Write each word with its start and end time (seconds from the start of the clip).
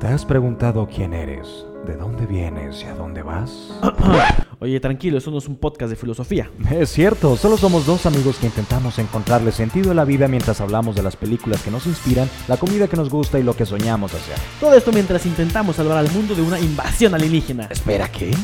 ¿Te 0.00 0.08
has 0.08 0.24
preguntado 0.24 0.88
quién 0.92 1.14
eres? 1.14 1.64
¿De 1.86 1.96
dónde 1.96 2.26
vienes 2.26 2.82
y 2.82 2.86
a 2.86 2.94
dónde 2.94 3.22
vas? 3.22 3.70
Oye, 4.60 4.80
tranquilo, 4.80 5.18
eso 5.18 5.30
no 5.30 5.38
es 5.38 5.46
un 5.46 5.56
podcast 5.56 5.90
de 5.90 5.96
filosofía. 5.96 6.50
Es 6.70 6.90
cierto, 6.90 7.36
solo 7.36 7.56
somos 7.56 7.86
dos 7.86 8.04
amigos 8.06 8.36
que 8.36 8.46
intentamos 8.46 8.98
encontrarle 8.98 9.52
sentido 9.52 9.92
a 9.92 9.94
la 9.94 10.04
vida 10.04 10.26
mientras 10.28 10.60
hablamos 10.60 10.96
de 10.96 11.02
las 11.02 11.16
películas 11.16 11.62
que 11.62 11.70
nos 11.70 11.86
inspiran, 11.86 12.28
la 12.48 12.56
comida 12.56 12.88
que 12.88 12.96
nos 12.96 13.08
gusta 13.08 13.38
y 13.38 13.42
lo 13.42 13.54
que 13.54 13.66
soñamos 13.66 14.14
hacer. 14.14 14.36
Todo 14.60 14.74
esto 14.74 14.92
mientras 14.92 15.24
intentamos 15.26 15.76
salvar 15.76 15.98
al 15.98 16.10
mundo 16.10 16.34
de 16.34 16.42
una 16.42 16.58
invasión 16.58 17.14
alienígena. 17.14 17.66
Espera, 17.70 18.08
¿qué? 18.08 18.34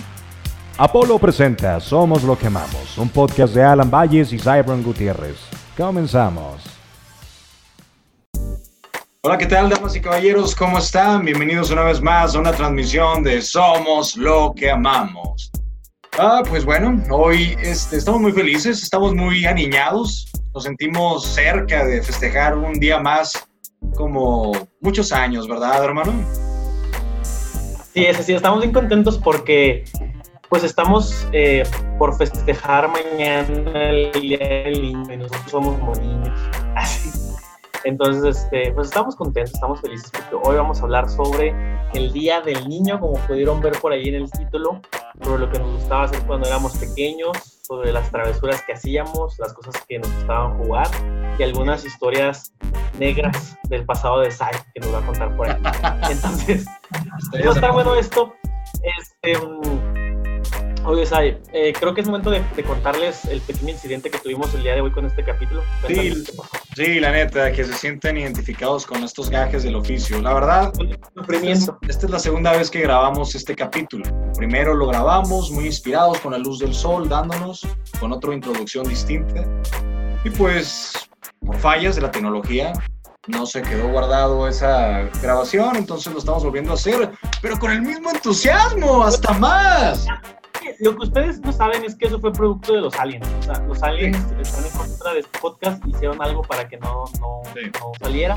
Apolo 0.78 1.18
presenta 1.18 1.78
Somos 1.80 2.22
lo 2.22 2.38
que 2.38 2.46
amamos, 2.46 2.96
un 2.96 3.08
podcast 3.08 3.54
de 3.54 3.62
Alan 3.62 3.90
Valles 3.90 4.32
y 4.32 4.38
Cybron 4.38 4.82
Gutiérrez. 4.82 5.36
Comenzamos. 5.76 6.79
Hola, 9.22 9.36
¿qué 9.36 9.44
tal, 9.44 9.68
damas 9.68 9.94
y 9.94 10.00
caballeros? 10.00 10.54
¿Cómo 10.54 10.78
están? 10.78 11.26
Bienvenidos 11.26 11.70
una 11.70 11.84
vez 11.84 12.00
más 12.00 12.34
a 12.34 12.38
una 12.38 12.52
transmisión 12.52 13.22
de 13.22 13.42
Somos 13.42 14.16
lo 14.16 14.54
que 14.56 14.70
amamos. 14.70 15.52
Ah, 16.18 16.42
pues 16.48 16.64
bueno, 16.64 17.02
hoy 17.10 17.54
este, 17.60 17.98
estamos 17.98 18.22
muy 18.22 18.32
felices, 18.32 18.82
estamos 18.82 19.14
muy 19.14 19.44
aniñados, 19.44 20.32
nos 20.54 20.64
sentimos 20.64 21.26
cerca 21.26 21.84
de 21.84 22.02
festejar 22.02 22.56
un 22.56 22.80
día 22.80 22.98
más 22.98 23.46
como 23.94 24.52
muchos 24.80 25.12
años, 25.12 25.46
¿verdad, 25.46 25.84
hermano? 25.84 26.14
Sí, 27.92 28.06
es 28.06 28.20
así, 28.20 28.32
estamos 28.32 28.60
bien 28.60 28.72
contentos 28.72 29.18
porque 29.18 29.84
pues 30.48 30.64
estamos 30.64 31.28
eh, 31.32 31.64
por 31.98 32.16
festejar 32.16 32.88
mañana 32.88 33.90
el 33.90 34.12
Día 34.12 34.38
del 34.38 34.80
Niño 34.80 35.12
y 35.12 35.16
nosotros 35.18 35.50
somos 35.50 35.78
como 35.78 35.94
niños. 35.96 36.40
Así. 36.74 37.10
Entonces, 37.84 38.36
este, 38.36 38.72
pues 38.72 38.88
estamos 38.88 39.16
contentos, 39.16 39.54
estamos 39.54 39.80
felices 39.80 40.10
porque 40.10 40.48
hoy 40.48 40.56
vamos 40.56 40.80
a 40.80 40.82
hablar 40.84 41.08
sobre 41.08 41.54
el 41.94 42.12
Día 42.12 42.40
del 42.40 42.68
Niño, 42.68 43.00
como 43.00 43.14
pudieron 43.26 43.60
ver 43.60 43.72
por 43.80 43.92
ahí 43.92 44.08
en 44.08 44.16
el 44.16 44.30
título, 44.30 44.80
sobre 45.22 45.38
lo 45.38 45.50
que 45.50 45.58
nos 45.58 45.72
gustaba 45.72 46.04
hacer 46.04 46.20
cuando 46.26 46.46
éramos 46.46 46.76
pequeños, 46.76 47.36
sobre 47.62 47.92
las 47.92 48.10
travesuras 48.10 48.62
que 48.62 48.74
hacíamos, 48.74 49.38
las 49.38 49.52
cosas 49.54 49.74
que 49.88 49.98
nos 49.98 50.12
gustaban 50.14 50.58
jugar 50.58 50.88
y 51.38 51.42
algunas 51.42 51.84
historias 51.84 52.52
negras 52.98 53.56
del 53.68 53.84
pasado 53.84 54.20
de 54.20 54.30
Sai 54.30 54.52
que 54.74 54.80
nos 54.80 54.92
va 54.92 54.98
a 54.98 55.06
contar 55.06 55.36
por 55.36 55.48
ahí. 55.48 55.62
Entonces, 56.10 56.66
a 57.32 57.38
estar 57.38 57.72
bueno 57.72 57.94
esto. 57.94 58.34
Este, 58.82 59.36
Oye, 60.84 61.04
Sai, 61.04 61.38
eh, 61.52 61.72
creo 61.78 61.94
que 61.94 62.00
es 62.00 62.06
momento 62.06 62.30
de, 62.30 62.42
contarles 62.66 63.26
el 63.26 63.40
pequeño 63.42 63.70
incidente 63.70 64.10
que 64.10 64.18
tuvimos 64.18 64.54
el 64.54 64.62
día 64.62 64.74
de 64.74 64.80
hoy 64.80 64.90
con 64.90 65.04
este 65.04 65.22
capítulo. 65.22 65.62
Sí, 65.86 66.24
sí, 66.74 67.00
la 67.00 67.12
neta, 67.12 67.52
que 67.52 67.64
se 67.64 67.74
sienten 67.74 68.16
identificados 68.16 68.86
con 68.86 69.04
estos 69.04 69.28
gajes 69.28 69.62
del 69.62 69.76
oficio. 69.76 70.20
La 70.22 70.32
verdad, 70.32 70.72
esta 71.42 71.76
es, 71.86 72.10
la 72.10 72.18
segunda 72.18 72.52
vez 72.52 72.70
que 72.70 72.80
grabamos 72.80 73.34
este 73.34 73.54
capítulo. 73.54 74.04
Primero 74.36 74.74
lo 74.74 74.86
grabamos 74.86 75.50
muy 75.50 75.66
inspirados 75.66 76.18
con 76.20 76.32
la 76.32 76.38
luz 76.38 76.60
del 76.60 76.72
sol 76.72 77.08
dándonos, 77.08 77.66
con 77.98 78.12
otra 78.12 78.32
introducción 78.32 78.88
distinta. 78.88 79.46
Y 80.24 80.30
pues, 80.30 80.92
por 81.44 81.56
fallas 81.58 81.96
de 81.96 82.02
la 82.02 82.10
tecnología, 82.10 82.72
no 83.26 83.46
se 83.46 83.62
quedó 83.62 83.88
guardado 83.88 84.48
esa 84.48 85.02
grabación, 85.22 85.76
entonces 85.76 86.12
lo 86.12 86.18
estamos 86.18 86.42
volviendo 86.42 86.72
a 86.72 86.74
hacer, 86.74 87.10
pero 87.42 87.58
con 87.58 87.70
el 87.70 87.82
mismo 87.82 88.10
entusiasmo, 88.10 89.02
hasta 89.04 89.32
más 89.34 90.06
lo 90.80 90.96
que 90.96 91.04
ustedes 91.04 91.40
no 91.40 91.52
saben 91.52 91.84
es 91.84 91.94
que 91.94 92.06
eso 92.06 92.18
fue 92.18 92.32
producto 92.32 92.72
de 92.72 92.80
los 92.80 92.94
aliens. 92.96 93.26
O 93.40 93.42
sea, 93.42 93.58
los 93.66 93.82
aliens 93.82 94.18
están 94.40 94.64
en 94.64 94.70
contra 94.72 95.12
de 95.12 95.20
este 95.20 95.38
podcast, 95.38 95.86
hicieron 95.86 96.20
algo 96.22 96.42
para 96.42 96.68
que 96.68 96.76
no, 96.78 97.04
no, 97.20 97.42
no 97.54 97.92
saliera. 98.00 98.36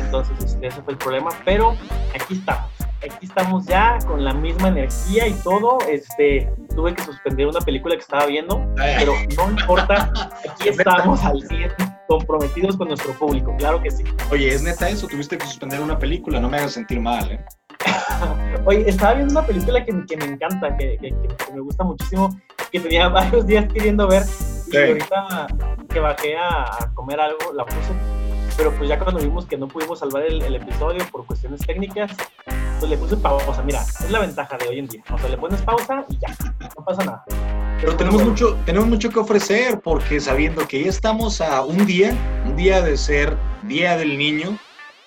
Entonces, 0.00 0.36
este, 0.44 0.66
ese 0.66 0.82
fue 0.82 0.92
el 0.92 0.98
problema. 0.98 1.30
Pero 1.44 1.76
aquí 2.14 2.34
estamos. 2.34 2.70
Aquí 3.04 3.26
estamos 3.26 3.66
ya 3.66 3.98
con 4.06 4.24
la 4.24 4.32
misma 4.32 4.68
energía 4.68 5.26
y 5.26 5.34
todo. 5.42 5.78
Este, 5.88 6.50
tuve 6.74 6.94
que 6.94 7.02
suspender 7.02 7.46
una 7.46 7.60
película 7.60 7.94
que 7.94 8.00
estaba 8.00 8.26
viendo, 8.26 8.64
pero 8.76 9.12
no 9.36 9.50
importa. 9.50 10.10
Aquí 10.50 10.68
estamos 10.68 11.22
al 11.22 11.40
100 11.42 11.72
comprometidos 12.06 12.76
con 12.76 12.88
nuestro 12.88 13.12
público, 13.14 13.54
claro 13.58 13.82
que 13.82 13.90
sí. 13.90 14.04
Oye, 14.30 14.48
¿es 14.48 14.62
neta 14.62 14.88
eso? 14.88 15.06
Tuviste 15.06 15.38
que 15.38 15.46
suspender 15.46 15.80
una 15.80 15.98
película, 15.98 16.40
no 16.40 16.48
me 16.48 16.58
hagas 16.58 16.72
sentir 16.72 17.00
mal, 17.00 17.30
¿eh? 17.30 17.44
Oye, 18.64 18.88
estaba 18.88 19.14
viendo 19.14 19.32
una 19.32 19.46
película 19.46 19.84
que, 19.84 19.92
que 20.06 20.16
me 20.16 20.24
encanta, 20.24 20.76
que, 20.76 20.96
que, 20.98 21.14
me 21.52 21.60
gusta 21.60 21.84
muchísimo, 21.84 22.40
que 22.70 22.80
tenía 22.80 23.08
varios 23.10 23.46
días 23.46 23.70
queriendo 23.72 24.06
ver 24.08 24.22
y 24.68 24.76
ahorita 24.76 25.46
que 25.88 26.00
bajé 26.00 26.36
a, 26.36 26.90
comer 26.94 27.20
algo 27.20 27.52
la 27.54 27.64
puse. 27.64 27.92
Pero 28.56 28.72
pues 28.72 28.88
ya 28.88 28.98
cuando 28.98 29.20
vimos 29.20 29.44
que 29.46 29.58
no 29.58 29.68
pudimos 29.68 29.98
salvar 29.98 30.22
el, 30.24 30.54
episodio 30.54 31.04
por 31.10 31.26
cuestiones 31.26 31.60
técnicas, 31.60 32.16
pues 32.78 32.90
le 32.90 32.96
puse 32.96 33.16
pausa. 33.16 33.62
Mira, 33.62 33.82
es 33.82 34.10
la 34.10 34.20
ventaja 34.20 34.56
de 34.58 34.68
hoy 34.68 34.78
en 34.78 34.86
día. 34.86 35.02
O 35.12 35.18
sea, 35.18 35.28
le 35.28 35.36
pones 35.36 35.62
pausa 35.62 36.04
y 36.08 36.18
ya, 36.18 36.34
no 36.76 36.84
pasa 36.84 37.04
nada. 37.04 37.24
Pero 37.80 37.96
tenemos 37.96 38.24
mucho, 38.24 38.56
tenemos 38.64 38.88
mucho 38.88 39.10
que 39.10 39.18
ofrecer 39.18 39.80
porque 39.80 40.20
sabiendo 40.20 40.66
que 40.66 40.82
ya 40.84 40.90
estamos 40.90 41.40
a 41.40 41.62
un 41.62 41.86
día, 41.86 42.14
un 42.44 42.56
día 42.56 42.82
de 42.82 42.96
ser 42.96 43.36
Día 43.64 43.96
del 43.96 44.16
Niño, 44.16 44.58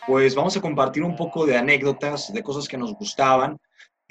pues 0.07 0.35
vamos 0.35 0.55
a 0.57 0.61
compartir 0.61 1.03
un 1.03 1.15
poco 1.15 1.45
de 1.45 1.57
anécdotas, 1.57 2.33
de 2.33 2.43
cosas 2.43 2.67
que 2.67 2.77
nos 2.77 2.93
gustaban 2.93 3.57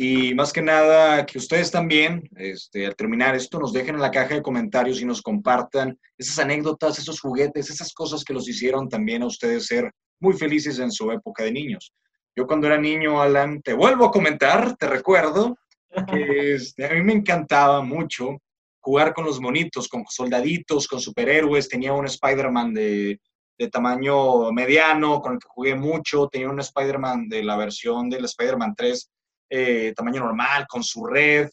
y 0.00 0.32
más 0.34 0.52
que 0.52 0.62
nada 0.62 1.26
que 1.26 1.38
ustedes 1.38 1.72
también, 1.72 2.22
este, 2.36 2.86
al 2.86 2.94
terminar 2.94 3.34
esto, 3.34 3.58
nos 3.58 3.72
dejen 3.72 3.96
en 3.96 4.00
la 4.00 4.12
caja 4.12 4.36
de 4.36 4.42
comentarios 4.42 5.00
y 5.00 5.04
nos 5.04 5.20
compartan 5.20 5.98
esas 6.16 6.38
anécdotas, 6.38 7.00
esos 7.00 7.20
juguetes, 7.20 7.68
esas 7.68 7.92
cosas 7.92 8.22
que 8.22 8.32
los 8.32 8.48
hicieron 8.48 8.88
también 8.88 9.24
a 9.24 9.26
ustedes 9.26 9.66
ser 9.66 9.90
muy 10.20 10.34
felices 10.34 10.78
en 10.78 10.92
su 10.92 11.10
época 11.10 11.42
de 11.42 11.50
niños. 11.50 11.92
Yo 12.36 12.46
cuando 12.46 12.66
era 12.66 12.78
niño, 12.78 13.20
Alan, 13.20 13.62
te 13.62 13.72
vuelvo 13.72 14.06
a 14.06 14.10
comentar, 14.10 14.76
te 14.76 14.86
recuerdo, 14.86 15.56
que 16.12 16.54
este, 16.54 16.86
a 16.86 16.94
mí 16.94 17.02
me 17.02 17.12
encantaba 17.12 17.82
mucho 17.82 18.38
jugar 18.80 19.12
con 19.12 19.24
los 19.24 19.40
monitos, 19.40 19.88
con 19.88 20.04
soldaditos, 20.08 20.88
con 20.88 21.00
superhéroes. 21.00 21.68
Tenía 21.68 21.92
un 21.92 22.06
Spider-Man 22.06 22.72
de, 22.74 23.20
de 23.58 23.68
tamaño 23.68 24.50
mediano, 24.52 25.20
con 25.20 25.34
el 25.34 25.38
que 25.38 25.48
jugué 25.48 25.74
mucho. 25.74 26.28
Tenía 26.28 26.48
un 26.48 26.60
Spider-Man 26.60 27.28
de 27.28 27.42
la 27.42 27.56
versión 27.56 28.08
del 28.08 28.24
Spider-Man 28.24 28.74
3, 28.76 29.10
eh, 29.50 29.92
tamaño 29.96 30.20
normal, 30.20 30.66
con 30.68 30.82
su 30.82 31.04
red. 31.04 31.50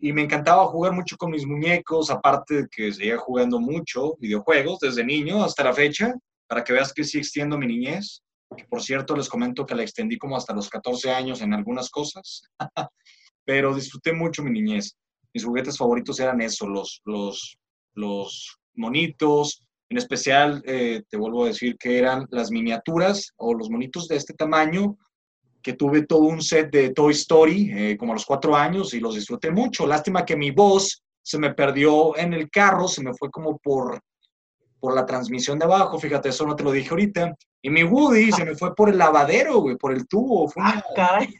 Y 0.00 0.12
me 0.12 0.22
encantaba 0.22 0.64
jugar 0.66 0.92
mucho 0.92 1.16
con 1.16 1.32
mis 1.32 1.44
muñecos, 1.44 2.08
aparte 2.10 2.62
de 2.62 2.68
que 2.68 2.92
seguía 2.92 3.18
jugando 3.18 3.58
mucho 3.58 4.16
videojuegos 4.18 4.78
desde 4.78 5.04
niño 5.04 5.42
hasta 5.42 5.64
la 5.64 5.72
fecha, 5.72 6.14
para 6.46 6.62
que 6.62 6.72
veas 6.72 6.92
que 6.92 7.02
sí 7.02 7.18
extiendo 7.18 7.58
mi 7.58 7.66
niñez. 7.66 8.22
Que 8.56 8.64
por 8.64 8.82
cierto, 8.82 9.14
les 9.14 9.28
comento 9.28 9.66
que 9.66 9.74
la 9.74 9.82
extendí 9.82 10.18
como 10.18 10.36
hasta 10.36 10.54
los 10.54 10.68
14 10.68 11.10
años 11.10 11.42
en 11.42 11.52
algunas 11.52 11.90
cosas, 11.90 12.42
pero 13.44 13.74
disfruté 13.74 14.12
mucho 14.12 14.42
mi 14.42 14.50
niñez. 14.50 14.96
Mis 15.34 15.44
juguetes 15.44 15.76
favoritos 15.76 16.18
eran 16.20 16.40
eso, 16.40 16.66
los, 16.66 17.00
los, 17.04 17.58
los 17.94 18.58
monitos, 18.74 19.62
en 19.90 19.96
especial, 19.96 20.62
eh, 20.66 21.02
te 21.08 21.16
vuelvo 21.16 21.44
a 21.44 21.48
decir 21.48 21.76
que 21.78 21.98
eran 21.98 22.26
las 22.30 22.50
miniaturas 22.50 23.32
o 23.36 23.54
los 23.54 23.70
monitos 23.70 24.06
de 24.08 24.16
este 24.16 24.34
tamaño, 24.34 24.98
que 25.62 25.72
tuve 25.72 26.06
todo 26.06 26.20
un 26.20 26.42
set 26.42 26.70
de 26.70 26.90
Toy 26.90 27.12
Story 27.12 27.70
eh, 27.72 27.96
como 27.98 28.12
a 28.12 28.16
los 28.16 28.26
cuatro 28.26 28.54
años 28.54 28.94
y 28.94 29.00
los 29.00 29.14
disfruté 29.14 29.50
mucho. 29.50 29.86
Lástima 29.86 30.24
que 30.24 30.36
mi 30.36 30.50
voz 30.50 31.02
se 31.22 31.38
me 31.38 31.54
perdió 31.54 32.16
en 32.16 32.32
el 32.34 32.50
carro, 32.50 32.86
se 32.86 33.02
me 33.02 33.14
fue 33.14 33.30
como 33.30 33.58
por, 33.58 34.00
por 34.80 34.94
la 34.94 35.06
transmisión 35.06 35.58
de 35.58 35.64
abajo, 35.64 35.98
fíjate, 35.98 36.28
eso 36.28 36.46
no 36.46 36.56
te 36.56 36.64
lo 36.64 36.72
dije 36.72 36.90
ahorita. 36.90 37.34
Y 37.62 37.70
mi 37.70 37.82
Woody 37.84 38.32
se 38.32 38.44
me 38.44 38.54
fue 38.54 38.74
por 38.74 38.88
el 38.88 38.98
lavadero, 38.98 39.58
güey, 39.58 39.76
por 39.76 39.92
el 39.92 40.06
tubo. 40.06 40.50
ah, 40.56 40.82
caray. 40.94 41.34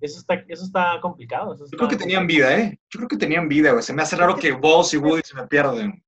Eso 0.00 0.18
está, 0.20 0.34
eso 0.48 0.64
está 0.64 0.98
complicado. 1.02 1.54
Yo 1.56 1.76
creo 1.76 1.88
que 1.88 1.96
tenían 1.96 2.26
vida, 2.26 2.56
¿eh? 2.56 2.80
Yo 2.88 2.98
creo 2.98 3.08
que 3.08 3.18
tenían 3.18 3.48
vida, 3.48 3.72
güey. 3.72 3.82
Se 3.82 3.92
me 3.92 4.00
hace 4.00 4.16
raro 4.16 4.34
que 4.36 4.52
vos 4.52 4.94
y 4.94 4.96
Woody 4.96 5.20
se 5.22 5.36
me 5.36 5.46
pierden 5.46 6.02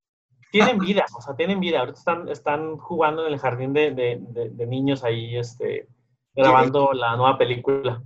tienen 0.53 0.79
vida, 0.79 1.07
o 1.17 1.21
sea, 1.23 1.35
tienen 1.35 1.59
vida. 1.59 1.81
Ahorita 1.81 1.99
están, 1.99 2.29
están 2.29 2.77
jugando 2.77 3.27
en 3.27 3.33
el 3.33 3.41
jardín 3.41 3.73
de, 3.73 3.91
de, 3.91 4.67
niños 4.67 5.03
ahí, 5.03 5.37
este, 5.37 5.89
grabando 6.35 6.93
la 6.93 7.17
nueva 7.17 7.39
película. 7.39 8.03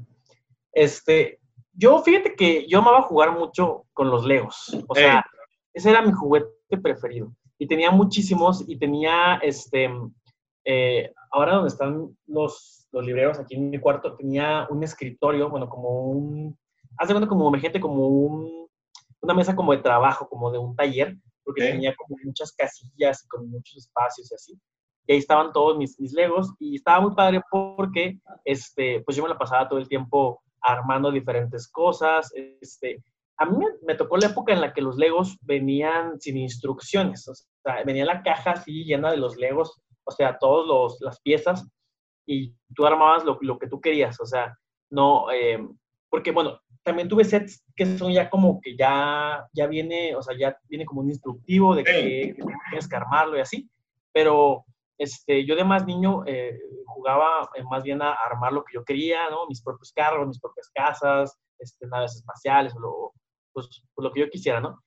Este, 0.72 1.40
yo, 1.72 2.00
fíjate 2.02 2.36
que 2.36 2.66
yo 2.68 2.78
amaba 2.78 3.02
jugar 3.02 3.32
mucho 3.32 3.86
con 3.92 4.10
los 4.10 4.24
Legos. 4.24 4.76
O 4.86 4.94
sea, 4.94 5.26
ese 5.74 5.90
era 5.90 6.02
mi 6.02 6.12
juguete 6.12 6.78
preferido. 6.80 7.32
Y 7.58 7.66
tenía 7.66 7.90
muchísimos 7.90 8.64
y 8.66 8.78
tenía, 8.78 9.36
este, 9.36 9.90
eh, 10.64 11.12
ahora 11.30 11.54
donde 11.54 11.68
están 11.68 12.16
los, 12.26 12.86
los 12.92 13.04
libreros 13.06 13.38
aquí 13.38 13.54
en 13.54 13.70
mi 13.70 13.78
cuarto, 13.78 14.16
tenía 14.16 14.66
un 14.70 14.82
escritorio, 14.82 15.48
bueno, 15.48 15.68
como 15.68 16.10
un, 16.10 16.58
hace 16.98 17.12
cuenta 17.12 17.28
como, 17.28 17.52
gente, 17.58 17.80
como 17.80 18.08
un, 18.08 18.68
una 19.20 19.34
mesa 19.34 19.56
como 19.56 19.72
de 19.72 19.78
trabajo, 19.78 20.28
como 20.28 20.50
de 20.50 20.58
un 20.58 20.76
taller, 20.76 21.16
porque 21.44 21.62
tenía 21.62 21.94
como 21.94 22.16
muchas 22.24 22.52
casillas 22.52 23.24
y 23.24 23.28
con 23.28 23.48
muchos 23.48 23.76
espacios 23.76 24.30
y 24.30 24.34
así. 24.34 24.60
Y 25.06 25.12
ahí 25.12 25.18
estaban 25.18 25.52
todos 25.52 25.78
mis, 25.78 25.98
mis 26.00 26.12
Legos 26.12 26.52
y 26.58 26.76
estaba 26.76 27.00
muy 27.00 27.14
padre 27.14 27.40
porque, 27.50 28.18
este, 28.44 29.00
pues 29.02 29.16
yo 29.16 29.22
me 29.22 29.28
la 29.28 29.38
pasaba 29.38 29.68
todo 29.68 29.78
el 29.78 29.88
tiempo 29.88 30.42
armando 30.60 31.12
diferentes 31.12 31.68
cosas. 31.68 32.32
Este, 32.34 33.02
a 33.38 33.44
mí 33.46 33.64
me, 33.82 33.94
tocó 33.94 34.16
la 34.16 34.28
época 34.28 34.52
en 34.52 34.60
la 34.60 34.72
que 34.72 34.80
los 34.80 34.96
Legos 34.96 35.36
venían 35.42 36.20
sin 36.20 36.38
instrucciones, 36.38 37.28
o 37.28 37.34
sea, 37.34 37.82
venía 37.84 38.04
la 38.04 38.22
caja 38.22 38.52
así 38.52 38.84
llena 38.84 39.10
de 39.10 39.18
los 39.18 39.36
Legos, 39.36 39.80
o 40.04 40.10
sea, 40.10 40.38
todas 40.38 40.96
las 41.00 41.20
piezas, 41.20 41.66
y 42.26 42.54
tú 42.74 42.86
armabas 42.86 43.24
lo, 43.24 43.38
lo 43.42 43.58
que 43.58 43.68
tú 43.68 43.80
querías, 43.80 44.18
o 44.20 44.26
sea, 44.26 44.56
no, 44.90 45.30
eh, 45.30 45.58
porque 46.08 46.32
bueno, 46.32 46.60
también 46.82 47.08
tuve 47.08 47.24
sets 47.24 47.64
que 47.74 47.98
son 47.98 48.12
ya 48.12 48.30
como 48.30 48.60
que 48.60 48.76
ya, 48.76 49.46
ya 49.52 49.66
viene, 49.66 50.14
o 50.14 50.22
sea, 50.22 50.36
ya 50.38 50.56
viene 50.68 50.86
como 50.86 51.00
un 51.00 51.08
instructivo 51.08 51.74
de 51.74 51.84
que, 51.84 52.36
tienes 52.70 52.88
que 52.88 52.96
armarlo 52.96 53.36
y 53.36 53.40
así, 53.40 53.68
pero 54.12 54.64
este, 54.96 55.44
yo 55.44 55.56
de 55.56 55.64
más 55.64 55.84
niño 55.84 56.22
eh, 56.26 56.58
jugaba 56.86 57.50
eh, 57.54 57.62
más 57.64 57.82
bien 57.82 58.00
a 58.00 58.12
armar 58.12 58.52
lo 58.52 58.64
que 58.64 58.74
yo 58.74 58.84
quería, 58.84 59.28
¿no? 59.30 59.46
Mis 59.46 59.62
propios 59.62 59.92
carros, 59.92 60.26
mis 60.26 60.40
propias 60.40 60.70
casas, 60.72 61.36
este, 61.58 61.86
naves 61.86 62.14
espaciales, 62.14 62.74
o 62.76 62.78
lo, 62.78 63.12
pues, 63.56 63.82
pues, 63.94 64.04
lo 64.04 64.12
que 64.12 64.20
yo 64.20 64.28
quisiera, 64.28 64.60
¿no? 64.60 64.84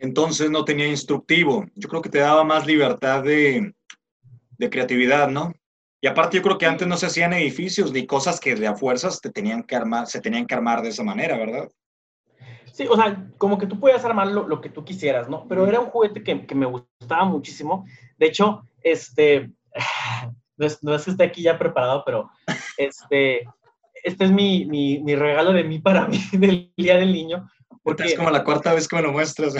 Entonces 0.00 0.50
no 0.50 0.64
tenía 0.64 0.88
instructivo. 0.88 1.64
Yo 1.76 1.88
creo 1.88 2.02
que 2.02 2.08
te 2.08 2.18
daba 2.18 2.42
más 2.42 2.66
libertad 2.66 3.22
de, 3.22 3.72
de 4.58 4.70
creatividad, 4.70 5.28
¿no? 5.28 5.52
Y 6.00 6.08
aparte 6.08 6.38
yo 6.38 6.42
creo 6.42 6.58
que 6.58 6.66
antes 6.66 6.88
no 6.88 6.96
se 6.96 7.06
hacían 7.06 7.32
edificios 7.34 7.92
ni 7.92 8.04
cosas 8.04 8.40
que 8.40 8.56
de 8.56 8.66
a 8.66 8.74
fuerzas 8.74 9.20
te 9.20 9.30
tenían 9.30 9.62
que 9.62 9.76
armar, 9.76 10.08
se 10.08 10.20
tenían 10.20 10.44
que 10.44 10.56
armar 10.56 10.82
de 10.82 10.88
esa 10.88 11.04
manera, 11.04 11.36
¿verdad? 11.36 11.70
Sí, 12.72 12.88
o 12.90 12.96
sea, 12.96 13.30
como 13.38 13.56
que 13.58 13.68
tú 13.68 13.78
podías 13.78 14.04
armar 14.04 14.26
lo, 14.26 14.60
que 14.60 14.68
tú 14.68 14.84
quisieras, 14.84 15.28
¿no? 15.28 15.46
Pero 15.46 15.64
era 15.68 15.78
un 15.78 15.86
juguete 15.86 16.24
que, 16.24 16.44
que, 16.44 16.54
me 16.56 16.66
gustaba 16.66 17.24
muchísimo. 17.26 17.86
De 18.18 18.26
hecho, 18.26 18.66
este, 18.80 19.52
no 20.56 20.66
es, 20.66 20.82
no 20.82 20.96
es, 20.96 21.04
que 21.04 21.12
esté 21.12 21.22
aquí 21.22 21.42
ya 21.42 21.56
preparado, 21.56 22.02
pero 22.04 22.28
este, 22.76 23.44
este 24.02 24.24
es 24.24 24.30
mi, 24.30 24.66
mi, 24.66 25.00
mi 25.00 25.14
regalo 25.14 25.52
de 25.52 25.64
mí 25.64 25.78
para 25.78 26.06
mí 26.08 26.18
del 26.32 26.72
Día 26.76 26.96
del 26.98 27.12
Niño. 27.12 27.48
Porque 27.82 28.04
es 28.04 28.14
como 28.16 28.30
la 28.30 28.44
cuarta 28.44 28.74
vez 28.74 28.86
que 28.86 28.96
me 28.96 29.02
lo 29.02 29.12
muestras. 29.12 29.54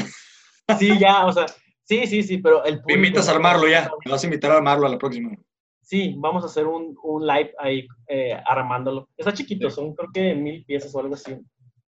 Sí, 0.79 0.99
ya, 0.99 1.27
o 1.27 1.33
sea, 1.33 1.47
sí, 1.85 2.06
sí, 2.06 2.23
sí, 2.23 2.39
pero 2.39 2.65
el 2.65 2.81
Me 2.87 2.94
invitas 2.94 3.29
a 3.29 3.33
armarlo 3.33 3.69
ya, 3.69 3.91
me 4.05 4.12
vas 4.12 4.23
a 4.23 4.27
invitar 4.27 4.53
a 4.53 4.56
armarlo 4.56 4.87
a 4.87 4.91
la 4.91 4.99
próxima. 4.99 5.37
Sí, 5.81 6.15
vamos 6.19 6.44
a 6.44 6.47
hacer 6.47 6.67
un, 6.67 6.97
un 7.03 7.27
live 7.27 7.53
ahí 7.59 7.87
eh, 8.06 8.41
armándolo. 8.47 9.09
Está 9.17 9.35
chiquito, 9.35 9.69
son 9.71 9.94
creo 9.94 10.11
que 10.12 10.35
mil 10.35 10.65
piezas 10.65 10.94
o 10.94 11.00
algo 11.00 11.15
así. 11.15 11.37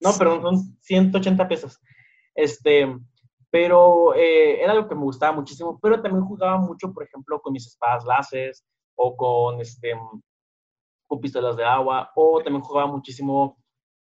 No, 0.00 0.12
perdón, 0.18 0.42
son 0.42 0.76
180 0.82 1.48
pesos. 1.48 1.80
Este, 2.34 2.86
pero 3.50 4.14
eh, 4.14 4.62
era 4.62 4.72
algo 4.72 4.88
que 4.88 4.94
me 4.94 5.02
gustaba 5.02 5.32
muchísimo, 5.32 5.78
pero 5.80 6.02
también 6.02 6.24
jugaba 6.24 6.58
mucho, 6.58 6.92
por 6.92 7.04
ejemplo, 7.04 7.40
con 7.40 7.52
mis 7.52 7.66
espadas 7.66 8.04
láseres 8.04 8.66
o 8.96 9.16
con, 9.16 9.60
este, 9.60 9.94
con 11.06 11.20
pistolas 11.20 11.56
de 11.56 11.64
agua, 11.64 12.10
o 12.14 12.42
también 12.42 12.62
jugaba 12.62 12.90
muchísimo, 12.90 13.58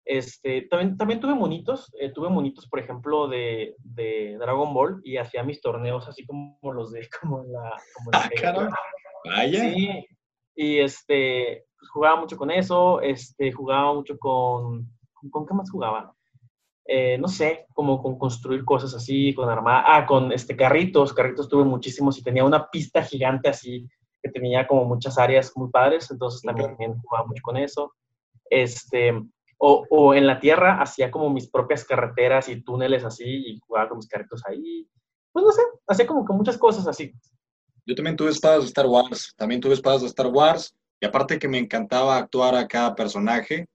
este, 0.05 0.63
también, 0.63 0.97
también 0.97 1.19
tuve 1.19 1.35
monitos, 1.35 1.93
eh, 1.99 2.11
tuve 2.11 2.29
monitos, 2.29 2.67
por 2.67 2.79
ejemplo, 2.79 3.27
de, 3.27 3.75
de, 3.79 4.37
Dragon 4.39 4.73
Ball 4.73 5.01
y 5.03 5.17
hacía 5.17 5.43
mis 5.43 5.61
torneos 5.61 6.07
así 6.07 6.25
como 6.25 6.57
los 6.73 6.91
de, 6.91 7.07
como 7.21 7.43
la... 7.43 7.77
Como 7.95 8.09
ah, 8.13 8.29
Vaya. 9.25 9.59
Sí, 9.59 10.05
y 10.55 10.79
este, 10.79 11.65
pues, 11.77 11.89
jugaba 11.91 12.19
mucho 12.19 12.37
con 12.37 12.51
eso, 12.51 13.01
este, 13.01 13.51
jugaba 13.51 13.93
mucho 13.93 14.17
con, 14.17 14.89
¿con 15.29 15.45
qué 15.45 15.53
más 15.53 15.69
jugaba? 15.69 16.13
Eh, 16.85 17.17
no 17.19 17.27
sé, 17.27 17.67
como 17.73 18.01
con 18.01 18.17
construir 18.17 18.65
cosas 18.65 18.95
así, 18.95 19.33
con 19.35 19.47
armar, 19.47 19.83
ah, 19.85 20.05
con 20.05 20.31
este, 20.31 20.55
carritos, 20.55 21.13
carritos 21.13 21.47
tuve 21.47 21.63
muchísimos 21.63 22.17
y 22.17 22.23
tenía 22.23 22.43
una 22.43 22.69
pista 22.69 23.03
gigante 23.03 23.47
así, 23.47 23.87
que 24.21 24.29
tenía 24.29 24.67
como 24.67 24.85
muchas 24.85 25.17
áreas 25.17 25.51
muy 25.55 25.69
padres, 25.69 26.09
entonces 26.11 26.41
también, 26.41 26.75
jugaba 27.01 27.27
mucho 27.27 27.41
con 27.41 27.57
eso. 27.57 27.93
Este, 28.49 29.13
o, 29.57 29.85
o, 29.89 30.13
en 30.13 30.27
la 30.27 30.39
tierra 30.39 30.81
hacía 30.81 31.11
como 31.11 31.29
mis 31.29 31.49
propias 31.49 31.85
carreteras 31.85 32.49
y 32.49 32.61
túneles 32.61 33.03
así 33.03 33.25
y 33.25 33.59
jugaba 33.59 33.89
con 33.89 33.97
mis 33.97 34.07
carritos 34.07 34.43
ahí. 34.45 34.87
Pues 35.31 35.45
no 35.45 35.51
sé, 35.51 35.61
hacía 35.87 36.07
como 36.07 36.25
que 36.25 36.33
muchas 36.33 36.57
cosas 36.57 36.87
así. 36.87 37.13
Yo 37.85 37.95
también 37.95 38.15
tuve 38.15 38.29
espadas 38.29 38.61
de 38.61 38.67
Star 38.67 38.87
Wars, 38.87 39.33
también 39.37 39.61
tuve 39.61 39.73
espadas 39.73 40.01
de 40.01 40.07
Star 40.07 40.27
Wars, 40.27 40.75
y 40.99 41.05
aparte 41.05 41.39
que 41.39 41.47
me 41.47 41.57
encantaba 41.57 42.17
actuar 42.17 42.55
a 42.55 42.67
cada 42.67 42.93
personaje, 42.95 43.67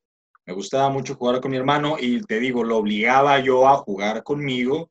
me 0.47 0.53
gustaba 0.53 0.91
mucho 0.91 1.15
jugar 1.15 1.41
con 1.41 1.51
mi 1.51 1.57
hermano 1.57 1.97
y 1.99 2.23
te 2.23 2.39
digo, 2.39 2.65
lo 2.65 2.77
obligaba 2.77 3.39
yo 3.41 3.67
a 3.67 3.79
jugar 3.79 4.23
conmigo 4.23 4.91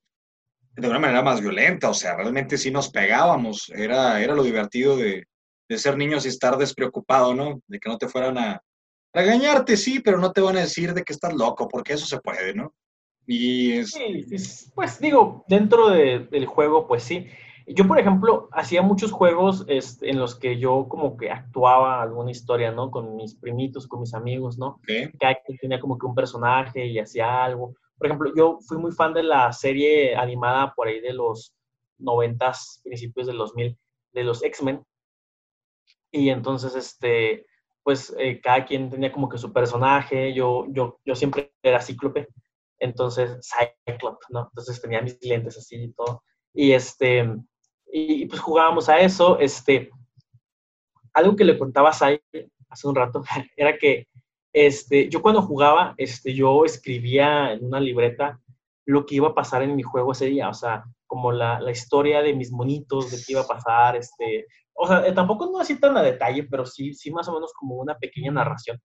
de 0.75 0.89
una 0.89 1.00
manera 1.00 1.21
más 1.21 1.39
violenta, 1.39 1.89
o 1.89 1.94
sea, 1.94 2.15
realmente 2.15 2.57
sí 2.57 2.71
nos 2.71 2.89
pegábamos, 2.89 3.69
era, 3.75 4.19
era 4.21 4.33
lo 4.33 4.41
divertido 4.41 4.97
de, 4.97 5.27
de 5.69 5.77
ser 5.77 5.98
niños 5.98 6.25
y 6.25 6.30
estar 6.30 6.57
despreocupado, 6.57 7.33
¿no? 7.33 7.62
De 7.68 7.80
que 7.80 7.89
no 7.89 7.98
te 7.98 8.07
fueran 8.07 8.38
a, 8.38 8.62
regañarte, 9.13 9.77
sí, 9.77 10.00
pero 10.00 10.18
no 10.18 10.31
te 10.31 10.42
van 10.42 10.57
a 10.57 10.62
decir 10.62 10.94
de 10.94 11.04
que 11.04 11.13
estás 11.13 11.33
loco, 11.33 11.68
porque 11.68 11.94
eso 11.94 12.06
se 12.06 12.19
puede, 12.19 12.54
¿no? 12.54 12.74
Y 13.25 13.74
es... 13.74 13.92
Sí, 13.92 14.25
pues 14.75 15.00
digo, 15.00 15.45
dentro 15.48 15.89
del 15.89 16.45
juego, 16.45 16.88
pues 16.88 17.04
sí. 17.04 17.27
Yo, 17.65 17.88
por 17.88 17.98
ejemplo, 17.98 18.50
hacía 18.51 18.81
muchos 18.81 19.13
juegos 19.13 19.63
este, 19.69 20.10
en 20.10 20.19
los 20.19 20.36
que 20.36 20.60
yo 20.60 20.88
como 20.89 21.15
que 21.15 21.31
actuaba 21.31 22.01
alguna 22.01 22.31
historia, 22.31 22.71
¿no? 22.71 22.92
Con 22.92 23.15
mis 23.15 23.36
primitos, 23.36 23.88
con 23.88 24.01
mis 24.01 24.13
amigos, 24.13 24.57
¿no? 24.57 24.81
Cada 25.18 25.36
quien 25.45 25.57
tenía 25.57 25.80
como 25.80 25.98
que 25.98 26.06
un 26.06 26.15
personaje 26.15 26.86
y 26.86 27.00
hacía 27.00 27.45
algo. 27.45 27.74
Por 27.98 28.07
ejemplo, 28.07 28.33
yo 28.36 28.60
fui 28.68 28.77
muy 28.77 28.92
fan 28.92 29.13
de 29.13 29.24
la 29.24 29.54
serie 29.54 30.18
animada 30.18 30.74
por 30.74 30.89
ahí 30.89 31.00
de 31.00 31.13
los 31.13 31.56
noventas, 32.00 32.81
principios 32.83 33.27
de 33.27 33.33
los 33.33 33.56
mil, 33.56 33.77
de 34.12 34.24
los 34.25 34.44
X-Men. 34.44 34.83
Y 36.13 36.30
entonces, 36.30 36.75
este, 36.75 37.48
pues 37.81 38.15
eh, 38.19 38.39
cada 38.39 38.65
quien 38.65 38.89
tenía 38.89 39.12
como 39.12 39.27
que 39.27 39.39
su 39.39 39.51
personaje. 39.51 40.33
Yo, 40.33 40.68
yo, 40.69 41.00
yo 41.04 41.15
siempre 41.15 41.54
era 41.62 41.81
cíclope. 41.81 42.30
Entonces, 42.80 43.39
Cyclops, 43.86 44.27
¿no? 44.30 44.48
Entonces 44.50 44.81
tenía 44.81 45.01
mis 45.01 45.18
lentes 45.24 45.57
así 45.57 45.75
y 45.75 45.94
todo. 45.94 46.24
Y 46.54 46.71
este, 46.74 47.27
y 47.92 48.25
pues 48.27 48.39
jugábamos 48.39 48.89
a 48.89 49.00
eso. 49.00 49.39
Este, 49.39 49.89
algo 51.13 51.36
que 51.36 51.45
le 51.45 51.57
contaba 51.57 51.89
a 51.89 51.94
Sai 51.94 52.21
hace 52.69 52.88
un 52.88 52.95
rato 52.95 53.24
era 53.57 53.77
que 53.77 54.07
este, 54.54 55.10
yo 55.10 55.21
cuando 55.21 55.42
jugaba, 55.42 55.95
este, 55.98 56.33
yo 56.33 56.63
escribía 56.63 57.54
en 57.54 57.65
una 57.65 57.80
libreta 57.80 58.39
lo 58.86 59.06
que 59.06 59.15
iba 59.15 59.30
a 59.30 59.36
pasar 59.36 59.63
en 59.63 59.75
mi 59.75 59.81
juego 59.81 60.12
ese 60.12 60.25
día, 60.27 60.50
o 60.50 60.54
sea, 60.54 60.83
como 61.07 61.31
la, 61.31 61.60
la 61.60 61.71
historia 61.71 62.21
de 62.21 62.33
mis 62.33 62.51
monitos, 62.51 63.10
de 63.10 63.18
qué 63.18 63.31
iba 63.31 63.42
a 63.42 63.48
pasar, 63.48 63.95
este, 63.95 64.45
o 64.74 64.88
sea, 64.88 65.06
eh, 65.08 65.14
tampoco 65.14 65.50
no 65.52 65.60
así 65.60 65.80
tan 65.80 65.96
a 65.98 66.04
detalle, 66.04 66.44
pero 66.44 66.66
sí, 66.66 66.94
sí 66.94 67.12
más 67.12 67.28
o 67.28 67.34
menos 67.34 67.54
como 67.54 67.75
una 67.75 67.98
pequeña 67.98 68.31
narración. 68.31 68.80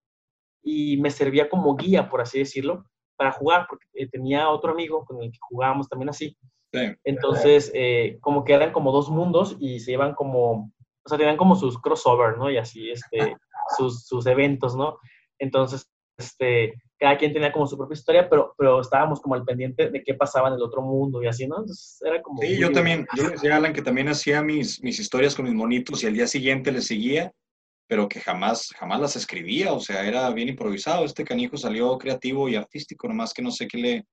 Y 0.62 0.96
me 0.98 1.10
servía 1.10 1.48
como 1.48 1.76
guía, 1.76 2.08
por 2.08 2.20
así 2.20 2.38
decirlo, 2.40 2.84
para 3.16 3.32
jugar, 3.32 3.66
porque 3.68 3.86
eh, 3.94 4.08
tenía 4.08 4.50
otro 4.50 4.72
amigo 4.72 5.04
con 5.04 5.22
el 5.22 5.30
que 5.30 5.38
jugábamos 5.40 5.88
también 5.88 6.10
así, 6.10 6.36
entonces, 7.04 7.70
eh, 7.74 8.18
como 8.20 8.44
que 8.44 8.52
eran 8.52 8.72
como 8.72 8.92
dos 8.92 9.08
mundos 9.08 9.56
y 9.58 9.80
se 9.80 9.92
iban 9.92 10.14
como, 10.14 10.72
o 11.04 11.08
sea, 11.08 11.16
tenían 11.16 11.36
como 11.36 11.56
sus 11.56 11.80
crossover, 11.80 12.36
¿no? 12.36 12.50
Y 12.50 12.58
así, 12.58 12.90
este, 12.90 13.36
sus, 13.78 14.06
sus 14.06 14.26
eventos, 14.26 14.76
¿no? 14.76 14.98
Entonces, 15.38 15.90
este, 16.18 16.74
cada 16.98 17.16
quien 17.16 17.32
tenía 17.32 17.52
como 17.52 17.66
su 17.66 17.76
propia 17.76 17.94
historia, 17.94 18.28
pero, 18.28 18.54
pero 18.58 18.80
estábamos 18.80 19.20
como 19.20 19.34
al 19.34 19.44
pendiente 19.44 19.88
de 19.90 20.02
qué 20.02 20.14
pasaba 20.14 20.48
en 20.48 20.54
el 20.54 20.62
otro 20.62 20.82
mundo 20.82 21.22
y 21.22 21.28
así, 21.28 21.46
¿no? 21.46 21.58
Entonces, 21.60 22.00
era 22.04 22.20
como... 22.20 22.42
Sí, 22.42 22.58
yo 22.58 22.72
también, 22.72 23.06
yo 23.16 23.24
le 23.24 23.30
decía 23.30 23.54
a 23.54 23.56
Alan 23.56 23.72
que 23.72 23.82
también 23.82 24.08
hacía 24.08 24.42
mis, 24.42 24.82
mis 24.82 24.98
historias 24.98 25.34
con 25.34 25.44
mis 25.44 25.54
monitos 25.54 26.02
y 26.02 26.06
al 26.06 26.14
día 26.14 26.26
siguiente 26.26 26.72
le 26.72 26.82
seguía, 26.82 27.32
pero 27.86 28.08
que 28.08 28.20
jamás, 28.20 28.70
jamás 28.76 29.00
las 29.00 29.16
escribía, 29.16 29.72
o 29.72 29.80
sea, 29.80 30.06
era 30.06 30.28
bien 30.30 30.48
improvisado. 30.48 31.04
Este 31.04 31.24
canijo 31.24 31.56
salió 31.56 31.96
creativo 31.98 32.48
y 32.48 32.56
artístico, 32.56 33.08
nomás 33.08 33.32
que 33.32 33.42
no 33.42 33.50
sé 33.50 33.66
qué 33.68 33.78
le, 33.78 34.06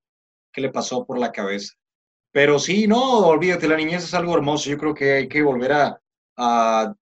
qué 0.54 0.62
le 0.62 0.70
pasó 0.70 1.06
por 1.06 1.20
la 1.20 1.32
cabeza. 1.32 1.74
Pero 2.32 2.60
sí, 2.60 2.88
no, 2.88 3.28
olvídate, 3.28 3.68
la 3.68 3.78
niñez 3.78 4.04
es 4.04 4.14
algo 4.14 4.34
hermoso. 4.36 4.70
Yo 4.70 4.78
creo 4.78 4.94
que 4.94 5.14
hay 5.14 5.28
que 5.28 5.42
volver 5.42 5.72
a, 6.38 6.94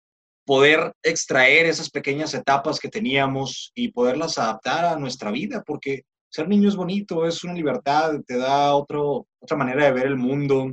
poder 0.44 0.92
extraer 1.02 1.66
esas 1.66 1.90
pequeñas 1.90 2.34
etapas 2.34 2.80
que 2.80 2.88
teníamos 2.88 3.72
y 3.74 3.88
poderlas 3.88 4.38
adaptar 4.38 4.84
a 4.84 4.96
nuestra 4.96 5.30
vida, 5.30 5.62
porque 5.66 6.02
ser 6.30 6.48
niño 6.48 6.68
es 6.68 6.76
bonito, 6.76 7.26
es 7.26 7.44
una 7.44 7.54
libertad, 7.54 8.20
te 8.26 8.36
da 8.38 8.74
otro, 8.74 9.26
otra 9.38 9.56
manera 9.56 9.84
de 9.84 9.92
ver 9.92 10.06
el 10.06 10.16
mundo. 10.16 10.72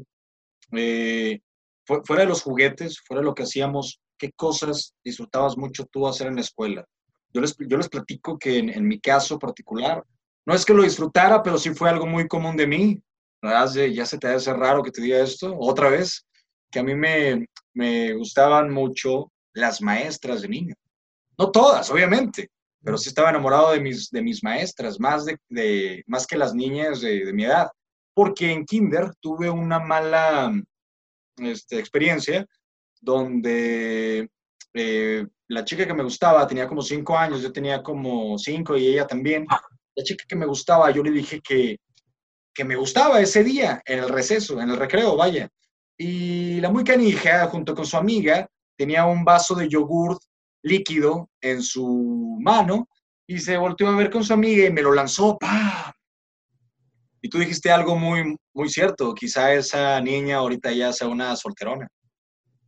Eh, 0.72 1.40
fuera 1.86 2.24
de 2.24 2.30
los 2.30 2.42
juguetes, 2.42 3.00
fuera 3.06 3.22
de 3.22 3.26
lo 3.26 3.36
que 3.36 3.44
hacíamos, 3.44 4.00
¿qué 4.18 4.32
cosas 4.32 4.94
disfrutabas 5.04 5.58
mucho 5.58 5.86
tú 5.86 6.08
hacer 6.08 6.28
en 6.28 6.36
la 6.36 6.42
escuela? 6.42 6.86
Yo 7.34 7.42
les, 7.42 7.56
yo 7.58 7.78
les 7.78 7.90
platico 7.90 8.38
que 8.38 8.60
en, 8.60 8.70
en 8.70 8.88
mi 8.88 9.00
caso 9.00 9.38
particular, 9.38 10.04
no 10.46 10.56
es 10.56 10.66
que 10.66 10.74
lo 10.74 10.84
disfrutara, 10.84 11.44
pero 11.44 11.58
sí 11.58 11.72
fue 11.72 11.90
algo 11.90 12.06
muy 12.06 12.28
común 12.28 12.56
de 12.58 12.68
mí 12.68 13.04
ya 13.42 14.06
se 14.06 14.18
te 14.18 14.28
hace 14.28 14.54
raro 14.54 14.84
que 14.84 14.92
te 14.92 15.02
diga 15.02 15.20
esto, 15.20 15.56
otra 15.58 15.90
vez, 15.90 16.26
que 16.72 16.80
a 16.80 16.84
mí 16.84 16.96
me, 16.96 17.48
me 17.74 18.14
gustaban 18.14 18.72
mucho 18.72 19.32
las 19.54 19.82
maestras 19.82 20.42
de 20.42 20.48
niño. 20.48 20.76
No 21.38 21.52
todas, 21.52 21.90
obviamente, 21.90 22.50
pero 22.84 22.98
sí 22.98 23.10
estaba 23.10 23.30
enamorado 23.30 23.72
de 23.72 23.82
mis, 23.82 24.10
de 24.10 24.22
mis 24.22 24.44
maestras, 24.44 25.00
más, 25.00 25.26
de, 25.26 26.04
más 26.08 26.26
que 26.26 26.38
las 26.38 26.54
niñas 26.54 27.02
de, 27.02 27.32
mi 27.34 27.46
edad, 27.46 27.70
porque 28.14 28.52
en 28.52 28.66
kinder 28.66 29.14
tuve 29.20 29.50
una 29.50 29.80
mala 29.80 30.52
este, 31.38 31.80
experiencia 31.80 32.46
donde 33.02 34.30
eh, 34.74 35.26
la 35.48 35.66
chica 35.66 35.88
que 35.88 35.94
me 35.94 36.04
gustaba 36.04 36.48
tenía 36.48 36.68
como 36.68 36.82
cinco 36.82 37.18
años, 37.18 37.42
yo 37.42 37.52
tenía 37.52 37.82
como 37.82 38.38
cinco 38.38 38.78
y 38.78 38.88
ella 38.88 39.08
también. 39.08 39.48
La 39.96 40.04
chica 40.04 40.26
que 40.28 40.36
me 40.36 40.46
gustaba, 40.46 40.92
yo 40.92 41.04
le 41.04 41.12
dije 41.12 41.42
que, 41.42 41.78
que 42.54 42.64
me 42.64 42.76
gustaba 42.76 43.20
ese 43.20 43.44
día, 43.44 43.82
en 43.86 44.00
el 44.00 44.10
receso, 44.10 44.62
en 44.62 44.70
el 44.70 44.78
recreo, 44.78 45.16
vaya. 45.16 45.50
Y 45.98 46.62
la 46.62 46.70
muy 46.70 46.84
canija, 46.84 47.48
junto 47.48 47.76
con 47.76 47.86
su 47.86 47.98
amiga, 47.98 48.48
tenía 48.80 49.04
un 49.06 49.26
vaso 49.26 49.56
de 49.56 49.68
yogur 49.68 50.18
líquido 50.64 51.30
en 51.42 51.62
su 51.62 52.38
mano 52.40 52.88
y 53.28 53.38
se 53.40 53.58
volteó 53.58 53.90
a 53.90 53.96
ver 53.98 54.10
con 54.10 54.24
su 54.24 54.32
amiga 54.32 54.66
y 54.66 54.72
me 54.72 54.82
lo 54.82 54.94
lanzó. 54.94 55.38
¡pam! 55.38 55.92
Y 57.22 57.30
tú 57.30 57.40
dijiste 57.40 57.70
algo 57.70 57.98
muy, 57.98 58.38
muy 58.54 58.70
cierto. 58.70 59.14
Quizá 59.14 59.54
esa 59.54 60.00
niña 60.00 60.38
ahorita 60.38 60.72
ya 60.72 60.94
sea 60.94 61.10
una 61.10 61.36
solterona. 61.36 61.90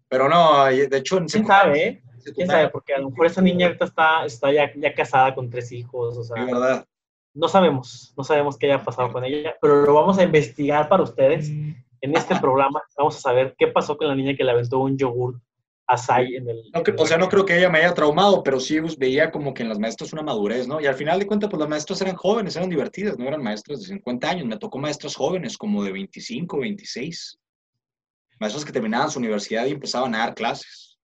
Pero 0.09 0.27
no, 0.27 0.65
de 0.65 0.97
hecho... 0.97 1.17
En 1.17 1.27
¿Quién 1.27 1.47
sabe, 1.47 1.87
eh? 1.87 2.03
¿Quién 2.35 2.47
sabe? 2.47 2.67
Porque 2.67 2.93
a 2.93 2.99
lo 2.99 3.09
mejor 3.09 3.27
esa 3.27 3.41
niña 3.41 3.67
ahorita 3.67 3.85
está, 3.85 4.25
está 4.25 4.51
ya, 4.51 4.69
ya 4.75 4.93
casada 4.93 5.33
con 5.33 5.49
tres 5.49 5.71
hijos. 5.71 6.17
O 6.17 6.23
sea, 6.25 6.43
verdad. 6.43 6.85
No 7.33 7.47
sabemos, 7.47 8.13
no 8.17 8.25
sabemos 8.25 8.57
qué 8.57 8.65
haya 8.65 8.83
pasado 8.83 9.13
con 9.13 9.23
ella, 9.23 9.55
pero 9.61 9.85
lo 9.85 9.93
vamos 9.93 10.17
a 10.17 10.23
investigar 10.23 10.89
para 10.89 11.03
ustedes 11.03 11.47
en 11.47 12.17
este 12.17 12.35
programa. 12.35 12.81
Vamos 12.97 13.15
a 13.15 13.21
saber 13.21 13.55
qué 13.57 13.67
pasó 13.67 13.95
con 13.95 14.09
la 14.09 14.15
niña 14.15 14.35
que 14.35 14.43
le 14.43 14.51
aventó 14.51 14.79
un 14.79 14.97
yogur 14.97 15.39
asai 15.87 16.35
en 16.35 16.49
el... 16.49 16.71
o 16.97 17.05
sea, 17.05 17.17
no 17.17 17.27
creo 17.27 17.45
que 17.45 17.57
ella 17.57 17.69
me 17.69 17.79
haya 17.79 17.93
traumado, 17.93 18.43
pero 18.43 18.59
sí 18.59 18.79
pues, 18.79 18.97
veía 18.97 19.31
como 19.31 19.53
que 19.53 19.63
en 19.63 19.69
las 19.69 19.79
maestras 19.79 20.13
una 20.13 20.21
madurez, 20.21 20.67
¿no? 20.67 20.79
Y 20.79 20.85
al 20.85 20.95
final 20.95 21.19
de 21.19 21.27
cuentas, 21.27 21.49
pues 21.49 21.59
las 21.59 21.69
maestras 21.69 22.01
eran 22.01 22.15
jóvenes, 22.15 22.55
eran 22.55 22.69
divertidas, 22.69 23.17
no 23.17 23.27
eran 23.27 23.43
maestras 23.43 23.81
de 23.81 23.87
50 23.87 24.29
años. 24.29 24.45
Me 24.45 24.57
tocó 24.57 24.77
maestras 24.77 25.15
jóvenes, 25.15 25.57
como 25.57 25.83
de 25.83 25.91
25, 25.91 26.59
26. 26.59 27.39
Maestros 28.39 28.65
que 28.65 28.71
terminaban 28.71 29.11
su 29.11 29.19
universidad 29.19 29.65
y 29.65 29.71
empezaban 29.71 30.15
a 30.15 30.19
dar 30.19 30.33
clases. 30.33 30.97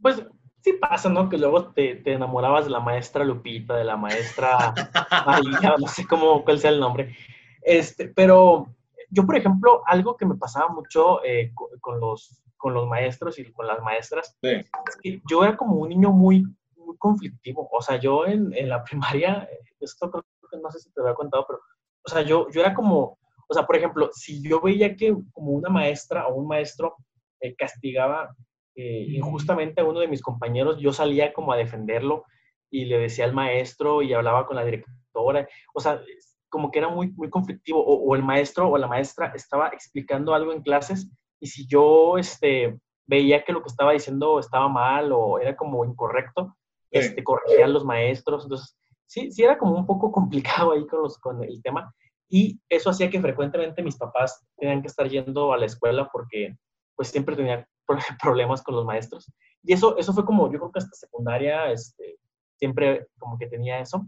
Pues 0.00 0.22
sí 0.62 0.72
pasa, 0.74 1.08
¿no? 1.08 1.28
Que 1.28 1.38
luego 1.38 1.72
te, 1.72 1.96
te 1.96 2.12
enamorabas 2.12 2.64
de 2.64 2.70
la 2.70 2.80
maestra 2.80 3.24
Lupita, 3.24 3.76
de 3.76 3.84
la 3.84 3.96
maestra 3.96 4.74
María, 5.26 5.76
no 5.78 5.86
sé 5.86 6.06
cómo, 6.06 6.44
cuál 6.44 6.58
sea 6.58 6.70
el 6.70 6.80
nombre. 6.80 7.14
Este, 7.62 8.08
pero 8.08 8.74
yo, 9.10 9.24
por 9.24 9.36
ejemplo, 9.36 9.82
algo 9.86 10.16
que 10.16 10.26
me 10.26 10.36
pasaba 10.36 10.68
mucho 10.68 11.24
eh, 11.24 11.52
con, 11.80 12.00
los, 12.00 12.42
con 12.64 12.72
los 12.72 12.88
maestros 12.88 13.38
y 13.38 13.52
con 13.52 13.66
las 13.66 13.82
maestras, 13.82 14.38
es 14.40 14.96
que 15.02 15.20
yo 15.28 15.44
era 15.44 15.54
como 15.54 15.76
un 15.76 15.90
niño 15.90 16.12
muy, 16.12 16.42
muy 16.78 16.96
conflictivo. 16.96 17.68
O 17.70 17.82
sea, 17.82 17.96
yo 18.00 18.24
en, 18.24 18.56
en 18.56 18.70
la 18.70 18.82
primaria, 18.88 19.46
esto 19.80 20.10
creo 20.10 20.24
que 20.50 20.56
no 20.56 20.70
sé 20.70 20.78
si 20.78 20.90
te 20.90 21.02
lo 21.02 21.08
había 21.08 21.14
contado, 21.14 21.44
pero, 21.46 21.60
o 22.06 22.08
sea, 22.08 22.22
yo, 22.22 22.48
yo 22.50 22.62
era 22.62 22.72
como, 22.72 23.18
o 23.46 23.52
sea, 23.52 23.66
por 23.66 23.76
ejemplo, 23.76 24.08
si 24.14 24.40
yo 24.42 24.62
veía 24.62 24.96
que 24.96 25.14
como 25.32 25.50
una 25.52 25.68
maestra 25.68 26.26
o 26.26 26.36
un 26.36 26.48
maestro 26.48 26.96
eh, 27.38 27.54
castigaba 27.54 28.34
eh, 28.76 29.08
injustamente 29.10 29.82
a 29.82 29.84
uno 29.84 30.00
de 30.00 30.08
mis 30.08 30.22
compañeros, 30.22 30.78
yo 30.78 30.90
salía 30.90 31.34
como 31.34 31.52
a 31.52 31.58
defenderlo 31.58 32.24
y 32.70 32.86
le 32.86 32.96
decía 32.96 33.26
al 33.26 33.34
maestro 33.34 34.00
y 34.00 34.14
hablaba 34.14 34.46
con 34.46 34.56
la 34.56 34.64
directora, 34.64 35.46
o 35.74 35.80
sea, 35.80 36.00
como 36.48 36.70
que 36.70 36.78
era 36.78 36.88
muy, 36.88 37.12
muy 37.12 37.28
conflictivo, 37.28 37.84
o, 37.84 38.16
el 38.16 38.22
maestro 38.22 38.70
o 38.70 38.78
la 38.78 38.88
maestra 38.88 39.32
estaba 39.34 39.68
explicando 39.68 40.34
algo 40.34 40.50
en 40.50 40.62
clases 40.62 41.10
y 41.44 41.46
si 41.46 41.66
yo 41.66 42.16
este, 42.16 42.80
veía 43.06 43.44
que 43.44 43.52
lo 43.52 43.60
que 43.60 43.68
estaba 43.68 43.92
diciendo 43.92 44.38
estaba 44.38 44.66
mal 44.66 45.12
o 45.12 45.38
era 45.38 45.54
como 45.54 45.84
incorrecto, 45.84 46.56
este, 46.90 47.22
corregía 47.22 47.66
a 47.66 47.68
los 47.68 47.84
maestros, 47.84 48.44
entonces 48.44 48.78
sí, 49.04 49.30
sí 49.30 49.42
era 49.42 49.58
como 49.58 49.76
un 49.76 49.84
poco 49.84 50.10
complicado 50.12 50.72
ahí 50.72 50.86
con, 50.86 51.02
los, 51.02 51.18
con 51.18 51.44
el 51.44 51.62
tema 51.62 51.94
y 52.30 52.58
eso 52.70 52.88
hacía 52.88 53.10
que 53.10 53.20
frecuentemente 53.20 53.82
mis 53.82 53.98
papás 53.98 54.42
tenían 54.56 54.80
que 54.80 54.86
estar 54.86 55.06
yendo 55.06 55.52
a 55.52 55.58
la 55.58 55.66
escuela 55.66 56.08
porque 56.10 56.56
pues 56.96 57.08
siempre 57.08 57.36
tenía 57.36 57.68
problemas 58.22 58.62
con 58.62 58.76
los 58.76 58.86
maestros. 58.86 59.30
Y 59.62 59.74
eso, 59.74 59.98
eso 59.98 60.14
fue 60.14 60.24
como, 60.24 60.50
yo 60.50 60.58
creo 60.58 60.72
que 60.72 60.78
hasta 60.78 60.96
secundaria, 60.96 61.70
este, 61.70 62.16
siempre 62.56 63.08
como 63.18 63.36
que 63.36 63.48
tenía 63.48 63.80
eso. 63.80 64.06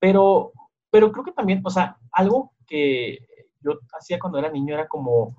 Pero, 0.00 0.52
pero 0.90 1.12
creo 1.12 1.24
que 1.24 1.32
también, 1.32 1.62
o 1.64 1.70
sea, 1.70 1.96
algo 2.10 2.54
que 2.66 3.18
yo 3.60 3.78
hacía 3.96 4.18
cuando 4.18 4.40
era 4.40 4.50
niño 4.50 4.74
era 4.74 4.88
como, 4.88 5.34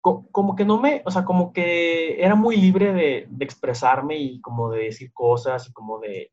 como 0.00 0.56
que 0.56 0.64
no 0.64 0.80
me, 0.80 1.02
o 1.04 1.10
sea, 1.10 1.24
como 1.24 1.52
que 1.52 2.22
era 2.22 2.34
muy 2.34 2.56
libre 2.56 2.92
de, 2.92 3.26
de 3.28 3.44
expresarme 3.44 4.16
y 4.16 4.40
como 4.40 4.70
de 4.70 4.84
decir 4.84 5.12
cosas 5.12 5.68
y 5.68 5.72
como 5.72 5.98
de, 5.98 6.30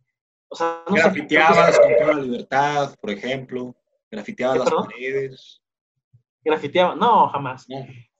o 0.50 0.55
sea, 0.55 0.83
no 0.88 0.95
Grafiteabas 0.95 1.75
sé, 1.75 1.97
con 1.97 2.07
la 2.07 2.24
libertad, 2.24 2.95
por 3.01 3.09
ejemplo, 3.09 3.75
grafiteabas 4.09 4.59
las 4.59 4.71
paredes. 4.71 5.62
Grafiteaba, 6.43 6.95
no, 6.95 7.27
jamás. 7.27 7.67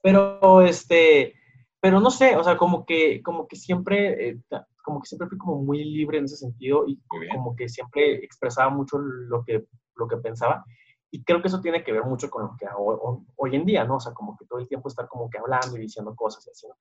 Pero, 0.02 0.60
este, 0.62 1.34
pero 1.80 2.00
no 2.00 2.10
sé, 2.10 2.36
o 2.36 2.44
sea, 2.44 2.56
como 2.56 2.84
que, 2.84 3.22
como 3.22 3.48
que 3.48 3.56
siempre, 3.56 4.28
eh, 4.28 4.38
como 4.84 5.00
que 5.00 5.06
siempre 5.06 5.28
fui 5.28 5.38
como 5.38 5.62
muy 5.62 5.82
libre 5.84 6.18
en 6.18 6.24
ese 6.24 6.36
sentido 6.36 6.84
y 6.86 7.00
como 7.30 7.56
que 7.56 7.68
siempre 7.68 8.16
expresaba 8.16 8.70
mucho 8.70 8.98
lo 8.98 9.42
que, 9.44 9.64
lo 9.96 10.06
que 10.06 10.18
pensaba. 10.18 10.64
Y 11.10 11.24
creo 11.24 11.40
que 11.40 11.48
eso 11.48 11.60
tiene 11.60 11.82
que 11.82 11.92
ver 11.92 12.04
mucho 12.04 12.28
con 12.28 12.42
lo 12.42 12.56
que 12.58 12.66
hago 12.66 13.24
hoy 13.36 13.56
en 13.56 13.64
día, 13.64 13.84
¿no? 13.84 13.96
O 13.96 14.00
sea, 14.00 14.12
como 14.12 14.36
que 14.36 14.44
todo 14.44 14.58
el 14.58 14.68
tiempo 14.68 14.88
estar 14.88 15.08
como 15.08 15.30
que 15.30 15.38
hablando 15.38 15.76
y 15.76 15.80
diciendo 15.80 16.14
cosas 16.14 16.46
y 16.46 16.50
así, 16.50 16.68
¿no? 16.68 16.74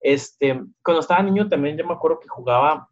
Este, 0.00 0.62
cuando 0.82 1.00
estaba 1.00 1.22
niño 1.22 1.48
también 1.48 1.78
yo 1.78 1.86
me 1.86 1.94
acuerdo 1.94 2.20
que 2.20 2.28
jugaba 2.28 2.88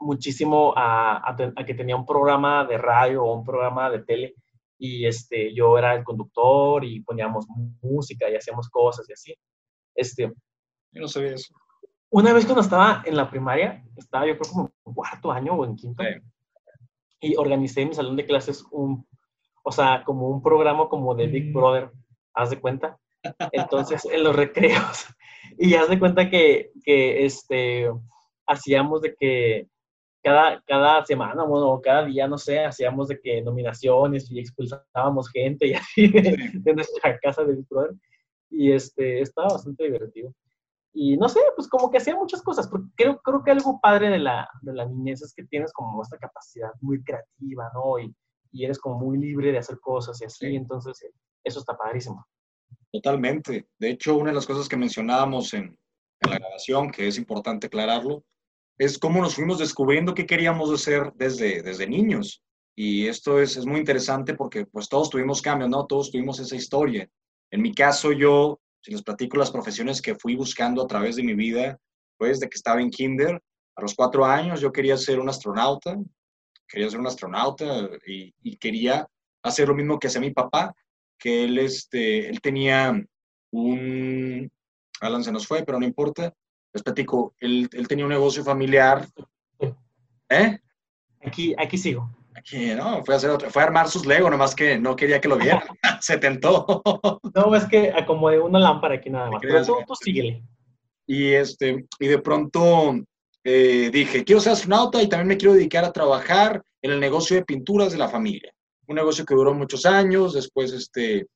muchísimo 0.00 0.72
a, 0.74 1.18
a, 1.18 1.36
a, 1.56 1.64
que 1.66 1.74
tenía 1.74 1.96
un 1.96 2.06
programa 2.06 2.64
de 2.64 2.78
radio 2.78 3.24
o 3.24 3.34
un 3.34 3.44
programa 3.44 3.90
de 3.90 4.04
tele 4.04 4.34
y 4.78 5.06
este, 5.06 5.54
yo 5.54 5.76
era 5.76 5.94
el 5.94 6.04
conductor 6.04 6.84
y 6.84 7.00
poníamos 7.00 7.46
música 7.82 8.30
y 8.30 8.36
hacíamos 8.36 8.68
cosas 8.70 9.08
y 9.08 9.12
así. 9.12 9.34
Este, 9.94 10.32
yo 10.92 11.00
no 11.00 11.08
sabía 11.08 11.34
eso. 11.34 11.54
Una 12.10 12.32
vez 12.32 12.44
cuando 12.44 12.62
estaba 12.62 13.02
en 13.04 13.16
la 13.16 13.28
primaria, 13.28 13.84
estaba 13.96 14.26
yo 14.26 14.38
creo 14.38 14.52
como 14.52 14.72
en 14.86 14.94
cuarto 14.94 15.32
año 15.32 15.54
o 15.54 15.64
en 15.64 15.76
quinto, 15.76 16.04
y 17.20 17.36
organicé 17.36 17.82
en 17.82 17.88
mi 17.88 17.94
salón 17.94 18.16
de 18.16 18.26
clases 18.26 18.64
un, 18.70 19.06
o 19.64 19.72
sea, 19.72 20.04
como 20.04 20.28
un 20.28 20.42
programa 20.42 20.88
como 20.88 21.14
de 21.14 21.26
Big 21.26 21.50
mm. 21.50 21.52
Brother, 21.52 21.90
haz 22.34 22.50
de 22.50 22.60
cuenta. 22.60 22.98
Entonces, 23.50 24.04
en 24.04 24.22
los 24.22 24.36
recreos, 24.36 25.06
y 25.58 25.74
haz 25.74 25.88
de 25.88 25.98
cuenta 25.98 26.28
que, 26.28 26.70
que 26.84 27.24
este, 27.24 27.90
hacíamos 28.46 29.00
de 29.00 29.14
que 29.14 29.66
cada, 30.22 30.62
cada 30.66 31.04
semana, 31.06 31.44
bueno, 31.44 31.80
cada 31.82 32.04
día, 32.04 32.28
no 32.28 32.36
sé, 32.36 32.60
hacíamos 32.60 33.08
de 33.08 33.20
que 33.20 33.40
nominaciones 33.40 34.30
y 34.30 34.38
expulsábamos 34.38 35.30
gente 35.30 35.66
y 35.66 35.74
así 35.74 36.08
de, 36.08 36.74
nuestra 36.74 37.18
casa 37.18 37.44
de 37.44 37.64
Brother. 37.68 37.94
Y 38.50 38.70
este, 38.70 39.20
estaba 39.20 39.48
bastante 39.48 39.84
divertido. 39.84 40.32
Y 40.92 41.16
no 41.16 41.28
sé, 41.28 41.40
pues 41.56 41.68
como 41.68 41.90
que 41.90 41.96
hacía 41.98 42.14
muchas 42.14 42.42
cosas, 42.42 42.68
porque 42.68 42.86
creo, 42.94 43.18
creo 43.20 43.42
que 43.42 43.50
algo 43.50 43.80
padre 43.80 44.10
de 44.10 44.18
la, 44.18 44.48
de 44.60 44.74
la 44.74 44.84
niñez 44.84 45.22
es 45.22 45.34
que 45.34 45.44
tienes 45.44 45.72
como 45.72 46.00
esta 46.02 46.18
capacidad 46.18 46.70
muy 46.80 47.02
creativa, 47.02 47.70
¿no? 47.74 47.98
Y, 47.98 48.14
y 48.54 48.64
eres 48.64 48.78
como 48.78 49.00
muy 49.00 49.18
libre 49.18 49.50
de 49.50 49.58
hacer 49.58 49.80
cosas 49.80 50.20
y 50.22 50.24
así, 50.24 50.54
entonces 50.54 51.02
eh, 51.02 51.12
eso 51.42 51.58
está 51.58 51.76
padrísimo. 51.76 52.24
Totalmente. 52.92 53.66
De 53.78 53.90
hecho, 53.90 54.16
una 54.16 54.30
de 54.30 54.36
las 54.36 54.46
cosas 54.46 54.68
que 54.68 54.76
mencionábamos 54.76 55.52
en, 55.54 55.76
en 56.20 56.30
la 56.30 56.38
grabación, 56.38 56.92
que 56.92 57.08
es 57.08 57.18
importante 57.18 57.66
aclararlo, 57.66 58.24
es 58.78 58.96
cómo 58.96 59.20
nos 59.20 59.34
fuimos 59.34 59.58
descubriendo 59.58 60.14
qué 60.14 60.24
queríamos 60.24 60.70
hacer 60.72 61.12
desde, 61.16 61.62
desde 61.62 61.88
niños. 61.88 62.44
Y 62.76 63.08
esto 63.08 63.40
es, 63.40 63.56
es 63.56 63.66
muy 63.66 63.80
interesante 63.80 64.34
porque 64.34 64.66
pues 64.66 64.88
todos 64.88 65.10
tuvimos 65.10 65.42
cambios, 65.42 65.70
¿no? 65.70 65.86
Todos 65.86 66.12
tuvimos 66.12 66.38
esa 66.38 66.54
historia. 66.54 67.08
En 67.50 67.60
mi 67.60 67.74
caso, 67.74 68.12
yo, 68.12 68.60
si 68.80 68.92
les 68.92 69.02
platico 69.02 69.36
las 69.36 69.50
profesiones 69.50 70.00
que 70.00 70.14
fui 70.14 70.36
buscando 70.36 70.82
a 70.82 70.86
través 70.86 71.16
de 71.16 71.24
mi 71.24 71.34
vida, 71.34 71.78
pues 72.16 72.38
de 72.38 72.48
que 72.48 72.56
estaba 72.56 72.80
en 72.80 72.90
kinder, 72.90 73.42
a 73.76 73.82
los 73.82 73.94
cuatro 73.94 74.24
años 74.24 74.60
yo 74.60 74.72
quería 74.72 74.96
ser 74.96 75.18
un 75.18 75.28
astronauta, 75.28 75.96
quería 76.68 76.90
ser 76.90 77.00
un 77.00 77.06
astronauta 77.06 77.88
y, 78.06 78.34
y 78.42 78.56
quería 78.56 79.06
hacer 79.42 79.68
lo 79.68 79.74
mismo 79.74 79.98
que 79.98 80.08
hacía 80.08 80.20
mi 80.20 80.30
papá, 80.30 80.74
que 81.18 81.44
él, 81.44 81.58
este, 81.58 82.28
él 82.28 82.40
tenía 82.40 83.00
un, 83.52 84.50
Alan 85.00 85.22
se 85.22 85.32
nos 85.32 85.46
fue, 85.46 85.62
pero 85.64 85.78
no 85.78 85.86
importa, 85.86 86.32
les 86.72 86.82
platico, 86.82 87.34
él, 87.38 87.68
él 87.72 87.88
tenía 87.88 88.04
un 88.04 88.10
negocio 88.10 88.42
familiar. 88.42 89.06
¿Eh? 90.28 90.58
Aquí, 91.24 91.54
aquí 91.56 91.78
sigo. 91.78 92.10
Aquí, 92.34 92.74
no, 92.74 93.04
fue 93.04 93.14
a, 93.14 93.16
hacer 93.18 93.50
fue 93.50 93.62
a 93.62 93.66
armar 93.66 93.88
sus 93.88 94.06
Lego, 94.06 94.28
nomás 94.28 94.54
que 94.54 94.76
no 94.76 94.96
quería 94.96 95.20
que 95.20 95.28
lo 95.28 95.36
vieran. 95.36 95.62
Se 96.00 96.18
tentó. 96.18 96.82
no, 97.34 97.54
es 97.54 97.64
que 97.66 97.92
acomodé 97.92 98.40
una 98.40 98.58
lámpara 98.58 98.96
aquí 98.96 99.08
nada 99.08 99.30
más. 99.30 99.40
Pero 99.40 99.64
tú, 99.64 99.76
tú 99.86 99.94
síguele. 99.94 100.42
Y, 101.06 101.32
este, 101.32 101.86
y 102.00 102.06
de 102.06 102.18
pronto 102.18 102.94
eh, 103.44 103.90
dije, 103.92 104.24
quiero 104.24 104.40
ser 104.40 104.52
astronauta 104.52 105.02
y 105.02 105.08
también 105.08 105.28
me 105.28 105.36
quiero 105.36 105.54
dedicar 105.54 105.84
a 105.84 105.92
trabajar 105.92 106.62
en 106.82 106.92
el 106.92 107.00
negocio 107.00 107.36
de 107.36 107.44
pinturas 107.44 107.92
de 107.92 107.98
la 107.98 108.08
familia. 108.08 108.50
Un 108.86 108.96
negocio 108.96 109.24
que 109.24 109.34
duró 109.34 109.54
muchos 109.54 109.86
años, 109.86 110.34
después 110.34 110.72
este, 110.72 111.26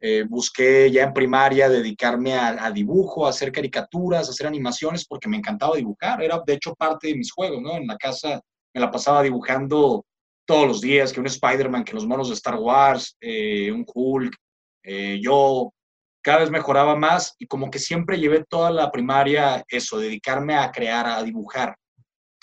eh, 0.00 0.24
busqué 0.28 0.90
ya 0.90 1.04
en 1.04 1.12
primaria 1.12 1.68
dedicarme 1.68 2.34
a, 2.34 2.70
dibujo, 2.72 3.24
a 3.24 3.30
hacer 3.30 3.52
caricaturas, 3.52 4.26
a 4.26 4.30
hacer 4.32 4.48
animaciones, 4.48 5.06
porque 5.06 5.28
me 5.28 5.36
encantaba 5.36 5.76
dibujar. 5.76 6.20
Era, 6.20 6.42
de 6.44 6.54
hecho, 6.54 6.74
parte 6.74 7.08
de 7.08 7.14
mis 7.14 7.30
juegos, 7.30 7.62
¿no? 7.62 7.76
En 7.76 7.86
la 7.86 7.96
casa 7.96 8.40
me 8.74 8.80
la 8.80 8.90
pasaba 8.90 9.22
dibujando 9.22 10.04
todos 10.44 10.66
los 10.66 10.80
días, 10.80 11.12
que 11.12 11.20
un 11.20 11.26
Spider-Man, 11.26 11.84
que 11.84 11.94
los 11.94 12.06
monos 12.06 12.28
de 12.28 12.34
Star 12.34 12.56
Wars, 12.56 13.16
eh, 13.20 13.70
un 13.70 13.86
Hulk, 13.86 14.34
eh, 14.82 15.20
yo 15.22 15.72
cada 16.22 16.38
vez 16.38 16.50
mejoraba 16.50 16.96
más 16.96 17.34
y 17.38 17.46
como 17.46 17.70
que 17.70 17.78
siempre 17.78 18.18
llevé 18.18 18.44
toda 18.48 18.70
la 18.70 18.90
primaria 18.90 19.64
eso, 19.68 19.98
dedicarme 19.98 20.54
a 20.54 20.70
crear, 20.70 21.06
a 21.06 21.22
dibujar. 21.22 21.76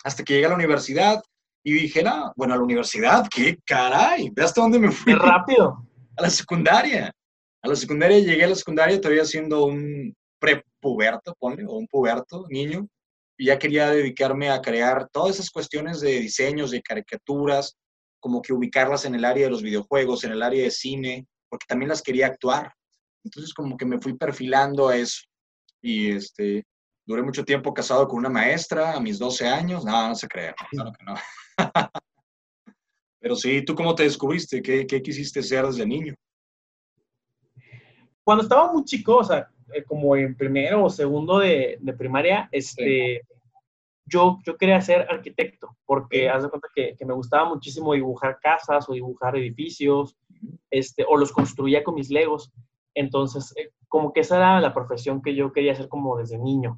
Hasta 0.04 0.24
que 0.24 0.34
llegué 0.34 0.46
a 0.46 0.50
la 0.50 0.56
universidad 0.56 1.24
y 1.64 1.74
dije, 1.74 2.04
no, 2.04 2.34
bueno, 2.36 2.54
a 2.54 2.58
la 2.58 2.64
universidad, 2.64 3.28
¿qué 3.34 3.58
caray? 3.66 4.30
¿Ve 4.32 4.44
hasta 4.44 4.62
dónde 4.62 4.80
me 4.80 4.92
fui? 4.92 5.14
Qué 5.14 5.20
rápido. 5.20 5.86
A 6.18 6.24
la 6.24 6.30
secundaria. 6.30 7.14
A 7.62 7.68
la 7.70 7.76
secundaria 7.78 8.20
llegué 8.20 8.44
a 8.44 8.50
la 8.50 8.56
secundaria 8.56 9.00
todavía 9.00 9.24
siendo 9.24 9.64
un 9.66 10.14
prepuberto, 10.38 11.34
ponle, 11.40 11.66
o 11.66 11.78
un 11.78 11.88
puberto, 11.88 12.46
niño. 12.50 12.90
y 13.38 13.46
ya 13.46 13.58
quería 13.58 13.90
dedicarme 13.90 14.50
a 14.50 14.62
crear 14.62 15.08
todas 15.14 15.36
esas 15.36 15.50
cuestiones 15.50 16.02
de 16.02 16.20
diseños, 16.20 16.72
de 16.72 16.82
caricaturas, 16.82 17.78
como 18.20 18.42
que 18.42 18.52
ubicarlas 18.52 19.06
en 19.06 19.16
el 19.16 19.24
área 19.24 19.46
de 19.46 19.52
los 19.52 19.62
videojuegos, 19.62 20.26
en 20.26 20.32
el 20.34 20.44
área 20.44 20.64
de 20.64 20.72
cine, 20.72 21.26
porque 21.50 21.66
también 21.68 21.88
las 21.88 22.02
quería 22.02 22.28
actuar. 22.28 22.74
Entonces 23.24 23.54
como 23.54 23.78
que 23.78 23.86
me 23.86 24.00
fui 24.00 24.18
perfilando 24.18 24.88
a 24.88 24.98
eso. 24.98 25.24
Y 25.82 26.12
este, 26.12 26.66
duré 27.06 27.22
mucho 27.22 27.44
tiempo 27.44 27.74
casado 27.74 28.08
con 28.08 28.20
una 28.20 28.30
maestra 28.30 28.94
a 28.94 29.00
mis 29.00 29.20
12 29.20 29.48
años. 29.48 29.84
No, 29.86 30.10
no 30.10 30.16
se 30.16 30.28
crea, 30.28 30.54
claro 30.72 30.92
que 30.92 31.06
no. 31.06 31.16
Pero 33.20 33.36
sí, 33.36 33.64
¿tú 33.64 33.76
cómo 33.76 33.96
te 33.96 34.04
descubriste? 34.04 34.62
¿Qué, 34.62 34.88
¿Qué, 34.88 35.02
quisiste 35.02 35.44
ser 35.44 35.66
desde 35.66 35.86
niño? 35.86 36.16
Cuando 38.24 38.44
estaba 38.44 38.72
muy 38.72 38.86
chico, 38.86 39.18
o 39.18 39.24
sea, 39.24 39.50
eh, 39.74 39.84
como 39.84 40.16
en 40.16 40.36
primero 40.36 40.86
o 40.86 40.90
segundo 40.90 41.40
de, 41.40 41.78
de 41.82 41.94
primaria, 41.94 42.48
este, 42.52 43.22
yo, 44.06 44.40
yo 44.46 44.58
quería 44.58 44.80
ser 44.80 45.02
arquitecto, 45.10 45.76
porque 45.86 46.30
haz 46.30 46.44
de 46.44 46.50
cuenta 46.50 46.70
que, 46.74 46.96
que, 46.96 47.06
me 47.06 47.14
gustaba 47.14 47.50
muchísimo 47.50 47.94
dibujar 47.94 48.40
casas 48.40 48.88
o 48.88 48.94
dibujar 48.94 49.36
edificios, 49.36 50.16
este, 50.70 51.04
o 51.08 51.18
los 51.18 51.32
construía 51.32 51.84
con 51.84 51.96
mis 51.96 52.10
legos. 52.10 52.52
Entonces, 53.00 53.54
eh, 53.56 53.72
como 53.88 54.12
que 54.12 54.20
esa 54.20 54.36
era 54.36 54.60
la 54.60 54.74
profesión 54.74 55.22
que 55.22 55.34
yo 55.34 55.54
quería 55.54 55.72
hacer 55.72 55.88
como 55.88 56.18
desde 56.18 56.38
niño. 56.38 56.78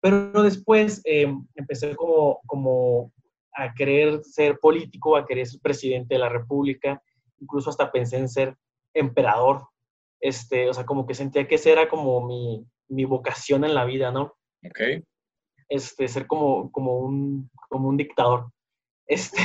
Pero 0.00 0.42
después 0.42 1.00
eh, 1.04 1.32
empecé 1.54 1.94
como, 1.94 2.40
como 2.46 3.12
a 3.52 3.72
querer 3.72 4.24
ser 4.24 4.58
político, 4.58 5.16
a 5.16 5.24
querer 5.24 5.46
ser 5.46 5.60
presidente 5.60 6.16
de 6.16 6.18
la 6.18 6.28
República, 6.28 7.00
incluso 7.38 7.70
hasta 7.70 7.92
pensé 7.92 8.18
en 8.18 8.28
ser 8.28 8.56
emperador. 8.92 9.68
Este, 10.20 10.68
o 10.68 10.74
sea, 10.74 10.84
como 10.84 11.06
que 11.06 11.14
sentía 11.14 11.46
que 11.46 11.54
esa 11.54 11.70
era 11.70 11.88
como 11.88 12.26
mi, 12.26 12.66
mi 12.88 13.04
vocación 13.04 13.64
en 13.64 13.74
la 13.74 13.84
vida, 13.84 14.10
¿no? 14.10 14.34
Ok. 14.64 15.04
Este, 15.68 16.08
ser 16.08 16.26
como, 16.26 16.72
como, 16.72 16.98
un, 16.98 17.48
como 17.68 17.88
un 17.88 17.96
dictador. 17.96 18.50
Este, 19.06 19.38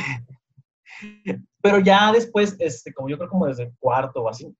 pero 1.62 1.80
ya 1.80 2.12
después, 2.12 2.56
este, 2.58 2.92
como 2.92 3.08
yo 3.08 3.20
creo 3.20 3.30
como 3.30 3.46
desde 3.46 3.72
cuarto 3.80 4.24
o 4.24 4.30
así, 4.30 4.52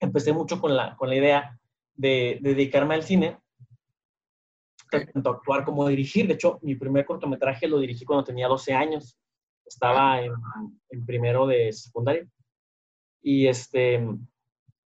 empecé 0.00 0.32
mucho 0.32 0.60
con 0.60 0.76
la, 0.76 0.96
con 0.96 1.08
la 1.08 1.16
idea 1.16 1.58
de, 1.94 2.38
de 2.40 2.54
dedicarme 2.54 2.94
al 2.94 3.02
cine 3.02 3.38
tanto 4.88 5.30
actuar 5.30 5.64
como 5.64 5.86
dirigir. 5.88 6.26
De 6.26 6.34
hecho, 6.34 6.58
mi 6.62 6.74
primer 6.74 7.04
cortometraje 7.04 7.68
lo 7.68 7.78
dirigí 7.78 8.04
cuando 8.04 8.24
tenía 8.24 8.48
12 8.48 8.74
años. 8.74 9.18
Estaba 9.64 10.22
en, 10.22 10.32
en 10.90 11.06
primero 11.06 11.46
de 11.46 11.72
secundaria. 11.72 12.26
Y, 13.22 13.46
este, 13.46 13.96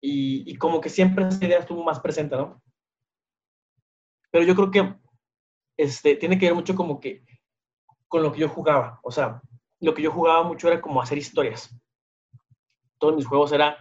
y, 0.01 0.51
y, 0.51 0.57
como 0.57 0.81
que 0.81 0.89
siempre 0.89 1.27
esa 1.27 1.45
idea 1.45 1.59
estuvo 1.59 1.85
más 1.85 2.01
presente, 2.01 2.37
¿no? 2.37 2.63
Pero 4.31 4.45
yo 4.45 4.55
creo 4.55 4.71
que 4.71 4.95
este, 5.77 6.17
tiene 6.17 6.39
que 6.39 6.47
ver 6.47 6.55
mucho 6.55 6.75
como 6.75 7.01
que 7.01 7.25
con 8.09 8.23
lo 8.23 8.33
que 8.33 8.41
yo 8.41 8.49
jugaba. 8.49 9.01
O 9.03 9.11
sea, 9.11 9.43
lo 9.81 9.95
que 9.95 10.03
yo 10.03 10.11
jugaba 10.11 10.43
mucho 10.45 10.69
era 10.69 10.81
como 10.81 11.03
hacer 11.03 11.19
historias. 11.19 11.75
Todos 12.99 13.17
mis 13.17 13.27
juegos 13.27 13.53
era, 13.53 13.77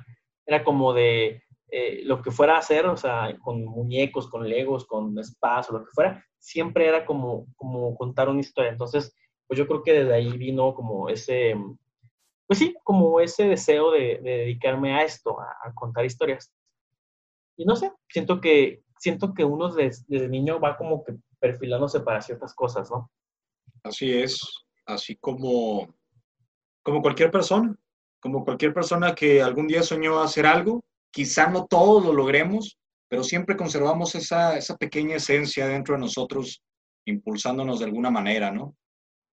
era 0.50 0.64
como 0.64 0.94
de 0.94 1.44
eh, 1.70 2.02
lo 2.04 2.24
que 2.24 2.32
fuera 2.32 2.56
a 2.56 2.60
hacer, 2.60 2.88
o 2.88 2.98
sea, 2.98 3.38
con 3.40 3.64
muñecos, 3.64 4.28
con 4.28 4.50
legos, 4.50 4.86
con 4.86 5.24
spas 5.24 5.70
o 5.70 5.74
lo 5.74 5.86
que 5.86 5.92
fuera, 5.92 6.26
siempre 6.40 6.88
era 6.88 7.06
como, 7.06 7.46
como 7.56 7.96
contar 7.96 8.30
una 8.30 8.40
historia. 8.40 8.72
Entonces, 8.72 9.16
pues 9.46 9.60
yo 9.60 9.68
creo 9.68 9.84
que 9.84 9.94
desde 9.94 10.14
ahí 10.14 10.36
vino 10.38 10.74
como 10.74 11.08
ese, 11.08 11.56
pues 12.48 12.58
sí, 12.58 12.76
como 12.84 13.20
ese 13.20 13.44
deseo 13.44 13.92
de, 13.92 14.20
de 14.24 14.38
dedicarme 14.40 14.96
a 14.96 15.04
esto, 15.04 15.40
a, 15.40 15.56
a, 15.64 15.74
contar 15.76 16.04
historias. 16.04 16.52
Y 17.56 17.66
no 17.66 17.76
sé, 17.76 17.92
siento 18.10 18.42
que, 18.42 18.82
siento 18.98 19.36
que 19.36 19.46
uno 19.46 19.72
desde, 19.72 20.04
desde 20.08 20.30
niño 20.30 20.60
va 20.60 20.78
como 20.78 21.04
que 21.04 21.16
perfilándose 21.40 22.00
para 22.00 22.22
ciertas 22.22 22.56
cosas, 22.56 22.90
¿no? 22.90 23.12
Así 23.84 24.12
es, 24.12 24.42
así 24.88 25.16
como, 25.16 25.94
como 26.82 27.04
cualquier 27.04 27.30
persona, 27.30 27.78
como 28.20 28.44
cualquier 28.44 28.74
persona 28.74 29.16
que 29.16 29.42
algún 29.42 29.68
día 29.68 29.84
soñó 29.84 30.20
hacer 30.20 30.46
algo, 30.46 30.84
quizá 31.12 31.48
no 31.48 31.66
todos 31.66 32.06
lo 32.06 32.14
logremos, 32.14 32.78
pero 33.10 33.24
siempre 33.24 33.58
conservamos 33.58 34.16
esa, 34.16 34.58
esa 34.58 34.78
pequeña 34.78 35.16
esencia 35.16 35.68
dentro 35.68 35.96
de 35.96 36.02
nosotros, 36.02 36.62
impulsándonos 37.06 37.80
de 37.80 37.86
alguna 37.86 38.12
manera, 38.12 38.52
¿no? 38.52 38.76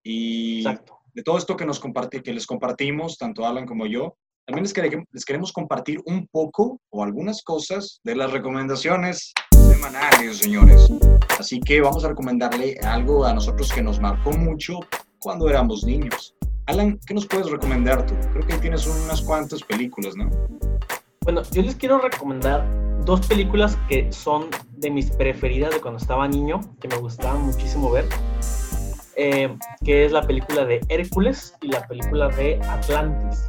Y 0.03 0.59
Exacto. 0.59 0.99
de 1.13 1.23
todo 1.23 1.37
esto 1.37 1.55
que, 1.55 1.65
nos 1.65 1.79
compartí, 1.79 2.21
que 2.21 2.33
les 2.33 2.45
compartimos, 2.45 3.17
tanto 3.17 3.45
Alan 3.45 3.65
como 3.65 3.85
yo, 3.85 4.17
también 4.45 4.63
les, 4.63 4.73
queremos, 4.73 5.05
les 5.11 5.25
queremos 5.25 5.53
compartir 5.53 6.01
un 6.05 6.27
poco 6.27 6.81
o 6.89 7.03
algunas 7.03 7.41
cosas 7.41 8.01
de 8.03 8.15
las 8.15 8.31
recomendaciones 8.31 9.33
semanales, 9.51 10.37
señores. 10.37 10.91
Así 11.39 11.61
que 11.61 11.79
vamos 11.79 12.03
a 12.03 12.09
recomendarle 12.09 12.77
algo 12.83 13.25
a 13.25 13.33
nosotros 13.33 13.71
que 13.71 13.81
nos 13.81 14.01
marcó 14.01 14.31
mucho 14.33 14.79
cuando 15.19 15.49
éramos 15.49 15.85
niños. 15.85 16.35
Alan, 16.67 16.97
¿qué 17.05 17.13
nos 17.13 17.25
puedes 17.25 17.49
recomendar 17.49 18.05
tú? 18.05 18.15
Creo 18.31 18.47
que 18.47 18.57
tienes 18.57 18.87
unas 18.87 19.21
cuantas 19.21 19.61
películas, 19.63 20.15
¿no? 20.15 20.29
Bueno, 21.21 21.41
yo 21.51 21.61
les 21.61 21.75
quiero 21.75 21.99
recomendar 21.99 22.65
dos 23.03 23.27
películas 23.27 23.77
que 23.89 24.11
son 24.13 24.47
de 24.77 24.89
mis 24.89 25.11
preferidas 25.11 25.73
de 25.73 25.81
cuando 25.81 25.99
estaba 25.99 26.25
niño, 26.27 26.61
que 26.79 26.87
me 26.87 26.95
gustaban 26.97 27.41
muchísimo 27.41 27.91
ver, 27.91 28.05
eh, 29.17 29.53
que 29.83 30.05
es 30.05 30.13
la 30.13 30.21
película 30.21 30.63
de 30.63 30.79
Hércules 30.87 31.53
y 31.61 31.67
la 31.67 31.85
película 31.85 32.29
de 32.29 32.61
Atlantis. 32.63 33.45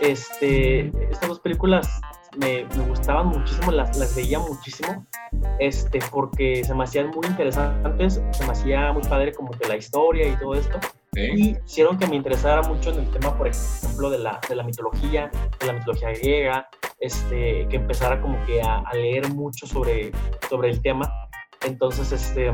Este, 0.00 0.92
estas 1.10 1.28
dos 1.28 1.40
películas 1.40 1.88
me, 2.36 2.66
me 2.76 2.86
gustaban 2.86 3.28
muchísimo, 3.28 3.72
las, 3.72 3.96
las, 3.96 4.14
veía 4.14 4.38
muchísimo, 4.38 5.04
este, 5.58 5.98
porque 6.12 6.64
se 6.64 6.74
me 6.74 6.84
hacían 6.84 7.08
muy 7.08 7.26
interesantes, 7.26 8.22
se 8.30 8.46
me 8.46 8.52
hacía 8.52 8.92
muy 8.92 9.02
padre 9.02 9.32
como 9.32 9.50
que 9.50 9.66
la 9.66 9.76
historia 9.76 10.28
y 10.28 10.36
todo 10.36 10.54
esto. 10.54 10.78
Sí. 11.14 11.20
Y 11.20 11.56
hicieron 11.64 11.98
que 11.98 12.06
me 12.06 12.16
interesara 12.16 12.62
mucho 12.62 12.90
en 12.90 13.00
el 13.00 13.10
tema, 13.10 13.36
por 13.36 13.48
ejemplo, 13.48 14.10
de 14.10 14.18
la, 14.18 14.40
de 14.48 14.56
la 14.56 14.62
mitología, 14.62 15.30
de 15.60 15.66
la 15.66 15.72
mitología 15.74 16.10
griega, 16.10 16.68
este, 17.00 17.66
que 17.68 17.76
empezara 17.76 18.20
como 18.20 18.44
que 18.46 18.60
a, 18.62 18.78
a, 18.78 18.94
leer 18.94 19.28
mucho 19.32 19.66
sobre, 19.66 20.12
sobre 20.48 20.70
el 20.70 20.82
tema. 20.82 21.10
Entonces, 21.64 22.12
este, 22.12 22.50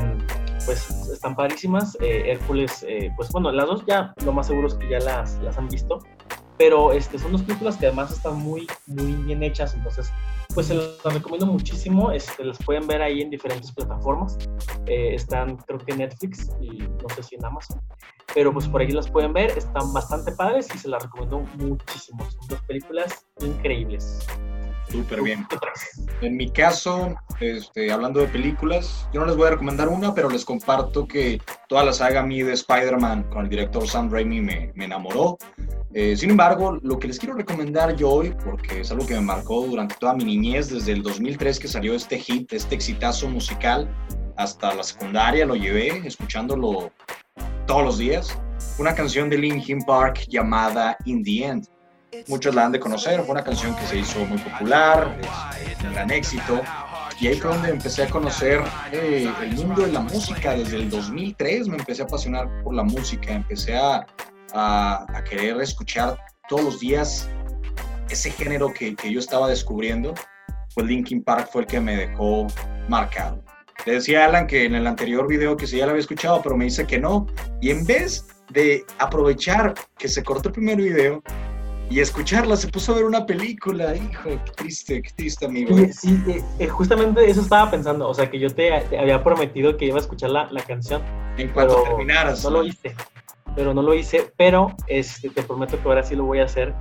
pues 0.65 0.89
están 1.11 1.35
padrísimas. 1.35 1.97
Eh, 2.01 2.31
Hércules, 2.31 2.85
eh, 2.87 3.11
pues 3.15 3.29
bueno, 3.31 3.51
las 3.51 3.67
dos 3.67 3.85
ya, 3.85 4.13
lo 4.25 4.31
más 4.31 4.47
seguro 4.47 4.67
es 4.67 4.75
que 4.75 4.89
ya 4.89 4.99
las, 4.99 5.39
las 5.39 5.57
han 5.57 5.67
visto. 5.67 5.99
Pero 6.61 6.91
este, 6.91 7.17
son 7.17 7.31
dos 7.31 7.41
películas 7.41 7.75
que 7.75 7.87
además 7.87 8.11
están 8.11 8.37
muy, 8.37 8.67
muy 8.85 9.13
bien 9.23 9.41
hechas. 9.41 9.73
Entonces, 9.73 10.13
pues 10.53 10.67
se 10.67 10.75
las 10.75 11.11
recomiendo 11.11 11.47
muchísimo. 11.47 12.11
Este, 12.11 12.45
las 12.45 12.59
pueden 12.59 12.85
ver 12.85 13.01
ahí 13.01 13.21
en 13.21 13.31
diferentes 13.31 13.71
plataformas. 13.71 14.37
Eh, 14.85 15.15
están, 15.15 15.57
creo 15.57 15.79
que 15.79 15.93
en 15.93 15.97
Netflix 15.97 16.51
y 16.61 16.77
no 16.77 17.09
sé 17.15 17.23
si 17.23 17.33
en 17.33 17.43
Amazon. 17.43 17.81
Pero 18.35 18.53
pues 18.53 18.67
por 18.67 18.79
ahí 18.79 18.91
las 18.91 19.09
pueden 19.09 19.33
ver. 19.33 19.57
Están 19.57 19.91
bastante 19.91 20.33
padres 20.33 20.67
y 20.75 20.77
se 20.77 20.87
las 20.87 21.01
recomiendo 21.01 21.39
muchísimo. 21.57 22.23
Son 22.29 22.47
dos 22.47 22.61
películas 22.67 23.25
increíbles. 23.39 24.19
Súper 24.91 25.21
bien. 25.21 25.47
En 26.21 26.35
mi 26.35 26.51
caso, 26.51 27.15
este, 27.39 27.91
hablando 27.91 28.19
de 28.19 28.27
películas, 28.27 29.07
yo 29.13 29.21
no 29.21 29.25
les 29.25 29.37
voy 29.37 29.47
a 29.47 29.51
recomendar 29.51 29.87
una, 29.87 30.13
pero 30.13 30.29
les 30.29 30.43
comparto 30.43 31.07
que 31.07 31.41
toda 31.69 31.83
la 31.83 31.93
saga 31.93 32.23
mí 32.23 32.43
de 32.43 32.53
Spider-Man 32.53 33.23
con 33.29 33.45
el 33.45 33.49
director 33.49 33.87
Sam 33.87 34.11
Raimi 34.11 34.41
me, 34.41 34.71
me 34.75 34.85
enamoró. 34.85 35.37
Eh, 35.93 36.15
sin 36.15 36.31
embargo, 36.31 36.77
lo 36.81 36.99
que 36.99 37.07
les 37.07 37.19
quiero 37.19 37.35
recomendar 37.35 37.95
yo 37.95 38.09
hoy, 38.09 38.35
porque 38.45 38.81
es 38.81 38.91
algo 38.91 39.05
que 39.05 39.13
me 39.13 39.21
marcó 39.21 39.65
durante 39.65 39.95
toda 39.95 40.13
mi 40.13 40.23
niñez, 40.23 40.69
desde 40.69 40.93
el 40.93 41.03
2003 41.03 41.59
que 41.59 41.67
salió 41.67 41.93
este 41.93 42.17
hit, 42.17 42.51
este 42.53 42.75
exitazo 42.75 43.29
musical, 43.29 43.89
hasta 44.37 44.73
la 44.73 44.83
secundaria 44.83 45.45
lo 45.45 45.55
llevé 45.55 46.01
escuchándolo 46.05 46.91
todos 47.67 47.83
los 47.83 47.97
días, 47.97 48.37
una 48.79 48.95
canción 48.95 49.29
de 49.29 49.37
Linkin 49.37 49.81
Park 49.83 50.25
llamada 50.27 50.97
In 51.05 51.23
the 51.23 51.45
End. 51.45 51.67
Muchos 52.27 52.53
la 52.53 52.65
han 52.65 52.71
de 52.73 52.79
conocer, 52.79 53.21
fue 53.21 53.31
una 53.31 53.43
canción 53.43 53.75
que 53.75 53.85
se 53.85 53.97
hizo 53.99 54.25
muy 54.25 54.37
popular, 54.37 55.17
un 55.85 55.93
gran 55.93 56.11
éxito, 56.11 56.61
y 57.19 57.27
ahí 57.27 57.35
fue 57.35 57.51
donde 57.51 57.69
empecé 57.69 58.03
a 58.03 58.09
conocer 58.09 58.61
eh, 58.91 59.31
el 59.41 59.55
mundo 59.55 59.83
de 59.83 59.91
la 59.93 60.01
música. 60.01 60.53
Desde 60.55 60.77
el 60.77 60.89
2003 60.89 61.67
me 61.69 61.77
empecé 61.77 62.01
a 62.01 62.05
apasionar 62.05 62.49
por 62.63 62.73
la 62.73 62.83
música, 62.83 63.31
empecé 63.31 63.77
a, 63.77 64.05
a, 64.53 65.05
a 65.07 65.23
querer 65.23 65.61
escuchar 65.61 66.17
todos 66.49 66.63
los 66.65 66.79
días 66.79 67.29
ese 68.09 68.29
género 68.31 68.73
que, 68.73 68.93
que, 68.95 69.11
yo 69.11 69.19
estaba 69.19 69.47
descubriendo, 69.47 70.13
pues 70.75 70.87
Linkin 70.87 71.23
Park 71.23 71.49
fue 71.51 71.61
el 71.61 71.67
que 71.67 71.79
me 71.79 71.95
dejó 71.95 72.47
marcado. 72.89 73.41
Le 73.85 73.93
decía 73.93 74.23
a 74.23 74.25
Alan 74.25 74.47
que 74.47 74.65
en 74.65 74.75
el 74.75 74.85
anterior 74.85 75.27
video 75.27 75.55
que 75.55 75.65
sí 75.65 75.77
ya 75.77 75.85
lo 75.85 75.91
había 75.91 76.01
escuchado, 76.01 76.41
pero 76.41 76.57
me 76.57 76.65
dice 76.65 76.85
que 76.85 76.99
no. 76.99 77.25
Y 77.61 77.69
en 77.69 77.85
vez 77.85 78.27
de 78.49 78.83
aprovechar 78.99 79.73
que 79.97 80.07
se 80.07 80.23
cortó 80.23 80.49
el 80.49 80.53
primer 80.53 80.77
video 80.77 81.23
y 81.91 81.99
escucharla, 81.99 82.55
se 82.55 82.67
puso 82.67 82.93
a 82.93 82.95
ver 82.95 83.05
una 83.05 83.25
película. 83.25 83.95
Hijo, 83.95 84.29
qué 84.29 84.51
triste, 84.55 85.01
qué 85.01 85.09
triste, 85.15 85.45
amigo. 85.45 85.75
Sí, 85.75 85.91
sí 85.93 86.37
eh, 86.59 86.67
justamente 86.67 87.29
eso 87.29 87.41
estaba 87.41 87.69
pensando. 87.69 88.07
O 88.07 88.13
sea, 88.13 88.29
que 88.29 88.39
yo 88.39 88.49
te, 88.49 88.71
te 88.89 88.97
había 88.97 89.23
prometido 89.23 89.77
que 89.77 89.85
iba 89.85 89.97
a 89.97 90.01
escuchar 90.01 90.29
la, 90.29 90.49
la 90.51 90.63
canción. 90.63 91.01
En 91.37 91.49
cuanto 91.49 91.83
terminaras. 91.83 92.43
No 92.43 92.49
lo 92.49 92.63
hice 92.63 92.95
pero 93.55 93.73
no 93.73 93.81
lo 93.81 93.93
hice, 93.93 94.31
pero 94.37 94.75
este, 94.87 95.29
te 95.29 95.43
prometo 95.43 95.81
que 95.81 95.87
ahora 95.87 96.03
sí 96.03 96.15
lo 96.15 96.25
voy 96.25 96.39
a 96.39 96.45
hacer 96.45 96.73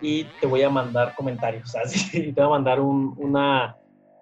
y 0.00 0.24
te 0.40 0.46
voy 0.46 0.62
a 0.62 0.70
mandar 0.70 1.14
comentarios, 1.14 1.74
así, 1.84 2.32
te 2.32 2.40
voy 2.40 2.44
a 2.44 2.48
mandar 2.48 2.80
un, 2.80 3.14
una, 3.18 3.76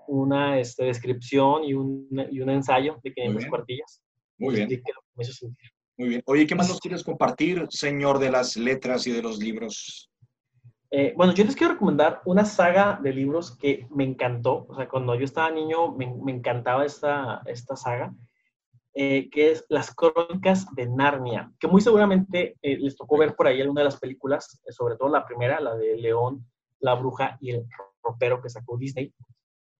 una 0.06 0.58
este, 0.58 0.84
descripción 0.84 1.64
y 1.64 1.74
un, 1.74 2.08
y 2.30 2.40
un 2.40 2.50
ensayo 2.50 2.98
de 3.02 3.12
500 3.12 3.46
cuartillas. 3.46 4.02
Muy 4.38 4.54
bien. 4.54 4.68
Me 5.14 5.24
hizo 5.24 5.32
sentir. 5.32 5.70
Muy 5.98 6.08
bien. 6.08 6.22
Oye, 6.24 6.46
¿qué 6.46 6.54
más 6.54 6.68
nos 6.68 6.80
quieres 6.80 7.04
compartir, 7.04 7.66
señor 7.68 8.18
de 8.18 8.30
las 8.30 8.56
letras 8.56 9.06
y 9.06 9.12
de 9.12 9.22
los 9.22 9.38
libros? 9.38 10.09
Eh, 10.92 11.14
bueno, 11.16 11.32
yo 11.32 11.44
les 11.44 11.54
quiero 11.54 11.74
recomendar 11.74 12.20
una 12.24 12.44
saga 12.44 12.98
de 13.00 13.12
libros 13.12 13.56
que 13.56 13.86
me 13.90 14.04
encantó. 14.04 14.66
O 14.68 14.74
sea, 14.74 14.88
cuando 14.88 15.14
yo 15.14 15.24
estaba 15.24 15.50
niño 15.50 15.92
me, 15.92 16.12
me 16.12 16.32
encantaba 16.32 16.84
esta, 16.84 17.42
esta 17.46 17.76
saga, 17.76 18.12
eh, 18.94 19.30
que 19.30 19.52
es 19.52 19.64
Las 19.68 19.94
Crónicas 19.94 20.66
de 20.74 20.88
Narnia, 20.88 21.52
que 21.60 21.68
muy 21.68 21.80
seguramente 21.80 22.56
eh, 22.60 22.76
les 22.76 22.96
tocó 22.96 23.18
ver 23.18 23.36
por 23.36 23.46
ahí 23.46 23.60
alguna 23.60 23.82
de 23.82 23.84
las 23.84 24.00
películas, 24.00 24.60
sobre 24.70 24.96
todo 24.96 25.08
la 25.08 25.24
primera, 25.24 25.60
la 25.60 25.76
de 25.76 25.96
León, 25.96 26.44
la 26.80 26.94
Bruja 26.94 27.38
y 27.40 27.52
el 27.52 27.66
Ropero 28.02 28.42
que 28.42 28.50
sacó 28.50 28.76
Disney. 28.76 29.14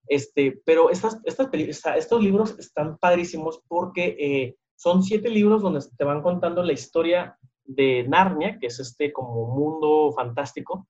Este, 0.07 0.61
pero 0.65 0.89
estas, 0.89 1.19
estas 1.25 1.49
estos 1.97 2.23
libros 2.23 2.57
están 2.57 2.97
padrísimos 2.97 3.61
porque 3.67 4.55
son 4.75 5.03
siete 5.03 5.29
libros 5.29 5.61
donde 5.61 5.79
te 5.95 6.03
van 6.03 6.21
contando 6.21 6.63
la 6.63 6.73
historia 6.73 7.37
de 7.63 8.05
Narnia, 8.07 8.57
que 8.59 8.67
es 8.67 8.79
este 8.79 9.13
como 9.13 9.47
mundo 9.47 10.11
fantástico, 10.13 10.87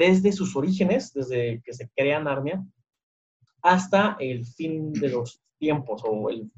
desde 0.00 0.32
sus 0.32 0.56
orígenes, 0.56 1.12
desde 1.12 1.60
que 1.62 1.74
se 1.74 1.90
crea 1.94 2.18
Narnia, 2.18 2.64
hasta 3.62 4.16
el 4.18 4.46
fin 4.46 4.94
de 4.94 5.10
los 5.10 5.42
tiempos, 5.58 6.02
o 6.06 6.30
el, 6.30 6.50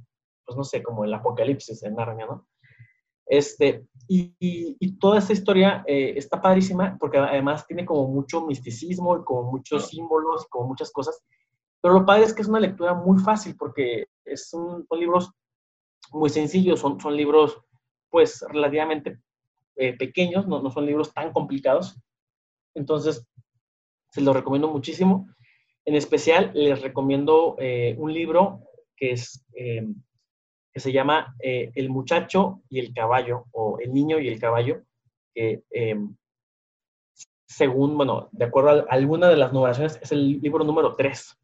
pues 0.46 0.56
no 0.56 0.62
sé, 0.62 0.80
como 0.80 1.04
el 1.04 1.12
apocalipsis 1.12 1.80
de 1.80 1.90
Narnia, 1.90 2.26
¿no? 2.26 2.46
Este, 3.26 3.84
y, 4.06 4.96
toda 4.98 5.18
esta 5.18 5.32
historia 5.32 5.82
eh, 5.86 6.14
está 6.16 6.40
padrísima 6.40 6.96
porque 7.00 7.18
además 7.18 7.66
tiene 7.66 7.84
como 7.84 8.06
mucho 8.06 8.46
misticismo 8.46 9.16
y 9.16 9.24
como 9.24 9.50
muchos 9.50 9.88
símbolos 9.88 10.44
y 10.44 10.48
como 10.48 10.68
muchas 10.68 10.92
cosas. 10.92 11.20
Pero 11.80 11.94
lo 11.94 12.06
padre 12.06 12.24
es 12.24 12.34
que 12.34 12.42
es 12.42 12.48
una 12.48 12.60
lectura 12.60 12.94
muy 12.94 13.18
fácil 13.18 13.56
porque 13.56 14.06
es 14.24 14.52
un, 14.54 14.86
son 14.88 15.00
libros 15.00 15.32
muy 16.12 16.30
sencillos, 16.30 16.78
son, 16.78 17.00
son 17.00 17.16
libros 17.16 17.60
pues 18.08 18.44
relativamente 18.48 19.18
eh, 19.74 19.96
pequeños, 19.96 20.46
no, 20.46 20.62
no, 20.62 20.70
son 20.70 20.86
libros 20.86 21.12
tan 21.12 21.32
complicados. 21.32 21.98
Entonces, 22.74 23.26
se 24.10 24.20
los 24.20 24.34
recomiendo 24.34 24.68
muchísimo. 24.68 25.28
En 25.84 25.94
especial, 25.94 26.52
les 26.54 26.80
recomiendo 26.80 27.56
eh, 27.58 27.94
un 27.98 28.12
libro 28.12 28.60
que, 28.96 29.12
es, 29.12 29.44
eh, 29.54 29.86
que 30.72 30.80
se 30.80 30.92
llama 30.92 31.34
El 31.40 31.90
muchacho 31.90 32.62
y 32.68 32.78
el 32.78 32.92
caballo, 32.94 33.46
o 33.52 33.78
El 33.80 33.92
niño 33.92 34.18
y 34.20 34.28
el 34.28 34.38
caballo, 34.38 34.82
que 35.34 35.62
según, 37.52 37.96
bueno, 37.96 38.28
de 38.32 38.46
acuerdo 38.46 38.70
a 38.70 38.92
alguna 38.92 39.28
de 39.28 39.36
las 39.36 39.52
numeraciones, 39.52 39.98
es 40.00 40.12
el 40.12 40.40
libro 40.40 40.64
número 40.64 40.94
3. 40.94 41.38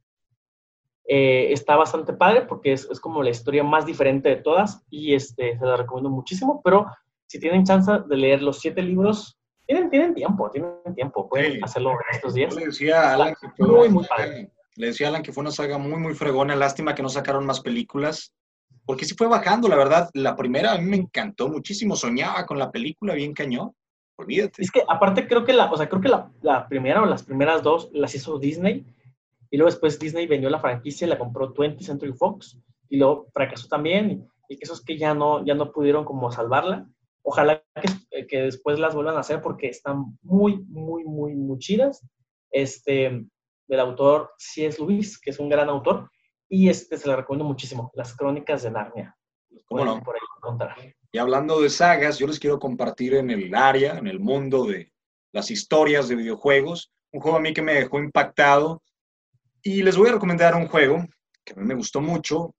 Eh, 1.11 1.53
está 1.53 1.77
bastante 1.77 2.13
padre 2.13 2.43
porque 2.43 2.73
es, 2.73 2.89
es, 2.91 3.01
como 3.01 3.23
la 3.23 3.31
historia 3.31 3.65
más 3.65 3.87
diferente 3.87 4.29
de 4.29 4.37
todas 4.37 4.85
y 4.91 5.15
este, 5.15 5.59
se 5.59 5.65
la 5.65 5.77
recomiendo 5.77 6.11
muchísimo, 6.11 6.61
pero 6.63 6.87
si 7.27 7.41
tienen 7.41 7.65
chance 7.65 7.91
de 8.07 8.17
leer 8.17 8.43
los 8.43 8.59
siete 8.59 8.83
libros, 8.83 9.38
tienen, 9.69 9.91
tienen 9.91 10.15
tiempo, 10.15 10.51
tienen 10.51 10.95
tiempo, 10.95 11.29
pueden 11.29 11.63
hacerlo 11.63 11.93
en 11.93 12.17
estos 12.17 12.35
días. 12.35 12.57
Le 12.57 12.67
decía 12.67 13.11
a 13.11 13.15
Alan 13.15 13.35
que 13.41 13.49
fue, 13.51 13.69
muy, 13.69 13.89
muy 13.89 14.05
padre. 14.05 14.51
Le 14.75 14.87
decía 14.87 15.09
Alan 15.09 15.23
que 15.23 15.33
fue 15.33 15.43
una 15.43 15.53
saga 15.53 15.79
muy, 15.79 16.01
muy 16.01 16.15
fregona, 16.15 16.57
lástima 16.57 16.95
que 16.95 17.03
no 17.03 17.09
sacaron 17.09 17.47
más 17.47 17.61
películas, 17.61 18.35
porque 18.85 19.05
sí 19.05 19.15
fue 19.17 19.29
bajando, 19.29 19.69
la 19.69 19.77
verdad, 19.77 20.09
la 20.15 20.35
primera 20.35 20.73
a 20.73 20.79
mí 20.79 20.85
me 20.85 20.97
encantó 20.97 21.49
muchísimo, 21.49 21.95
soñaba 21.95 22.47
con 22.47 22.59
la 22.59 22.73
película 22.73 23.15
bien 23.15 23.35
cañón, 23.35 23.73
olvídate. 24.17 24.63
Es 24.63 24.71
que 24.71 24.83
aparte 24.89 25.29
creo 25.29 25.45
que 25.45 25.53
la, 25.53 25.71
o 25.71 25.77
sea, 25.77 25.89
creo 25.89 26.01
que 26.01 26.09
la, 26.09 26.31
la 26.41 26.67
primera 26.67 27.03
o 27.03 27.07
las 27.07 27.23
primeras 27.23 27.63
dos 27.63 27.91
las 27.93 28.15
hizo 28.15 28.39
Disney, 28.39 28.85
y 29.51 29.57
luego 29.57 29.71
después 29.71 29.99
Disney 29.99 30.27
vendió 30.27 30.51
la 30.51 30.61
franquicia 30.61 31.07
y 31.07 31.11
la 31.11 31.19
compró 31.19 31.53
20 31.53 31.83
Century 31.83 32.13
Fox. 32.13 32.59
Y 32.89 32.99
luego 32.99 33.29
fracasó 33.33 33.69
también. 33.69 34.29
Y, 34.49 34.59
esos 34.61 34.83
que 34.83 34.97
ya 34.97 35.15
no, 35.15 35.45
ya 35.45 35.55
no 35.55 35.73
pudieron 35.73 36.05
como 36.05 36.31
salvarla. 36.31 36.87
Ojalá 37.23 37.63
que, 38.11 38.27
que, 38.27 38.43
después 38.43 38.79
las 38.79 38.95
vuelvan 38.95 39.17
a 39.17 39.21
hacer 39.21 39.41
porque 39.43 39.69
están 39.69 40.19
muy, 40.23 40.65
muy, 40.69 41.05
muy, 41.05 41.35
muy 41.35 41.59
chidas. 41.59 42.07
Este, 42.51 43.27
del 43.67 43.81
autor 43.81 44.31
C.S. 44.39 44.81
Lewis, 44.81 45.21
que 45.21 45.31
es 45.31 45.39
un 45.39 45.49
gran 45.49 45.69
autor. 45.69 46.11
Y 46.49 46.69
este 46.69 46.97
se 46.97 47.09
la 47.09 47.17
recomiendo 47.17 47.45
muchísimo. 47.45 47.91
Las 47.95 48.17
crónicas 48.17 48.63
de 48.63 48.71
Narnia. 48.71 49.17
¿Cómo 49.67 49.85
no? 49.85 50.03
Por 50.03 50.15
ahí 50.15 50.21
encontrar. 50.39 50.77
Y 51.13 51.19
hablando 51.19 51.61
de 51.61 51.69
sagas, 51.69 52.19
yo 52.19 52.27
les 52.27 52.39
quiero 52.39 52.59
compartir 52.59 53.15
en 53.15 53.31
el 53.31 53.55
área, 53.55 53.99
en 53.99 54.07
el 54.07 54.21
mundo 54.21 54.65
de 54.65 54.93
las 55.33 55.51
historias 55.51 56.09
de 56.09 56.17
videojuegos, 56.17 56.93
un 57.13 57.21
juego 57.21 57.37
a 57.37 57.41
mí 57.41 57.53
que 57.53 57.63
me 57.63 57.75
dejó 57.75 57.99
impactado 57.99 58.83
y 59.63 59.83
les 59.83 59.97
voy 59.97 60.09
a 60.09 60.13
recomendar 60.13 60.55
un 60.55 60.69
juego 60.69 61.05
que 61.45 61.55
a 61.55 61.57
mí 61.57 61.67
me 61.67 61.75
gustó 61.75 62.01
mucho, 62.01 62.55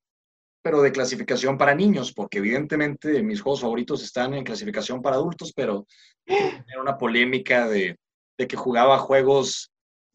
pero 0.69 0.83
de 0.83 0.91
clasificación 0.91 1.57
para 1.57 1.73
niños, 1.73 2.13
porque 2.13 2.37
evidentemente 2.37 3.23
mis 3.23 3.41
juegos 3.41 3.61
favoritos 3.61 4.03
están 4.03 4.35
en 4.35 4.43
clasificación 4.43 5.01
para 5.01 5.15
adultos, 5.15 5.51
pero 5.51 5.87
era 6.27 6.79
una 6.79 6.95
polémica 6.95 7.67
de, 7.67 7.97
que 8.37 8.55
jugaba 8.55 8.99
juegos 8.99 9.71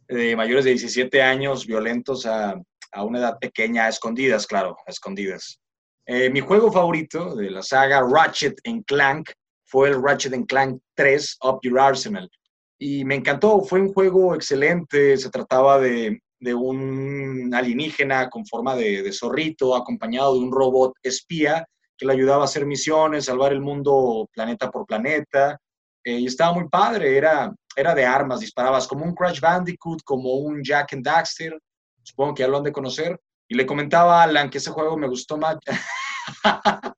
de 0.06 0.36
mayores 0.36 0.64
de 0.64 0.70
17 0.70 1.20
años 1.22 1.66
violentos 1.66 2.24
a, 2.24 2.54
una 2.98 3.18
edad 3.18 3.36
pequeña, 3.40 3.86
a 3.86 3.88
escondidas, 3.88 4.46
claro, 4.46 4.76
a 4.86 4.90
escondidas. 4.92 5.58
Eh, 6.06 6.30
mi 6.30 6.38
juego 6.38 6.70
favorito 6.70 7.34
de 7.34 7.50
la 7.50 7.62
saga 7.62 8.00
Ratchet 8.08 8.60
Clank 8.86 9.32
fue 9.64 9.88
el 9.88 10.00
Ratchet 10.00 10.46
Clank 10.46 10.80
3 10.94 11.38
Up 11.42 11.58
Your 11.64 11.80
Arsenal. 11.80 12.30
Y 12.78 13.04
me 13.04 13.16
encantó, 13.16 13.60
fue 13.62 13.80
un 13.80 13.92
juego 13.92 14.36
excelente, 14.36 15.16
se 15.16 15.30
trataba 15.30 15.80
de 15.80 16.22
de 16.40 16.54
un 16.54 17.52
alienígena 17.54 18.28
con 18.28 18.46
forma 18.46 18.74
de, 18.76 19.10
zorrito, 19.12 19.74
acompañado 19.74 20.34
de 20.34 20.40
un 20.40 20.52
robot 20.52 20.92
espía 21.02 21.66
que 21.96 22.06
le 22.06 22.12
ayudaba 22.12 22.42
a 22.42 22.44
hacer 22.44 22.66
misiones, 22.66 23.26
salvar 23.26 23.52
el 23.52 23.60
mundo 23.60 24.28
planeta 24.32 24.70
por 24.70 24.86
planeta. 24.86 25.58
Eh, 26.04 26.18
y 26.18 26.26
estaba 26.26 26.52
muy 26.52 26.68
padre, 26.68 27.16
era, 27.16 27.54
era 27.76 27.94
de 27.94 28.04
armas, 28.04 28.40
disparabas 28.40 28.86
como 28.86 29.04
un 29.04 29.14
Crash 29.14 29.40
Bandicoot, 29.40 30.02
como 30.02 30.34
un 30.34 30.62
Jack 30.62 30.92
and 30.92 31.04
Daxter, 31.04 31.58
supongo 32.02 32.34
que 32.34 32.42
ya 32.42 32.48
lo 32.48 32.58
han 32.58 32.64
de 32.64 32.72
conocer. 32.72 33.18
Y 33.48 33.54
le 33.54 33.66
comentaba 33.66 34.20
a 34.20 34.24
Alan 34.24 34.50
que 34.50 34.58
ese 34.58 34.70
juego 34.70 34.96
me 34.96 35.08
gustó 35.08 35.36
más. 35.36 35.56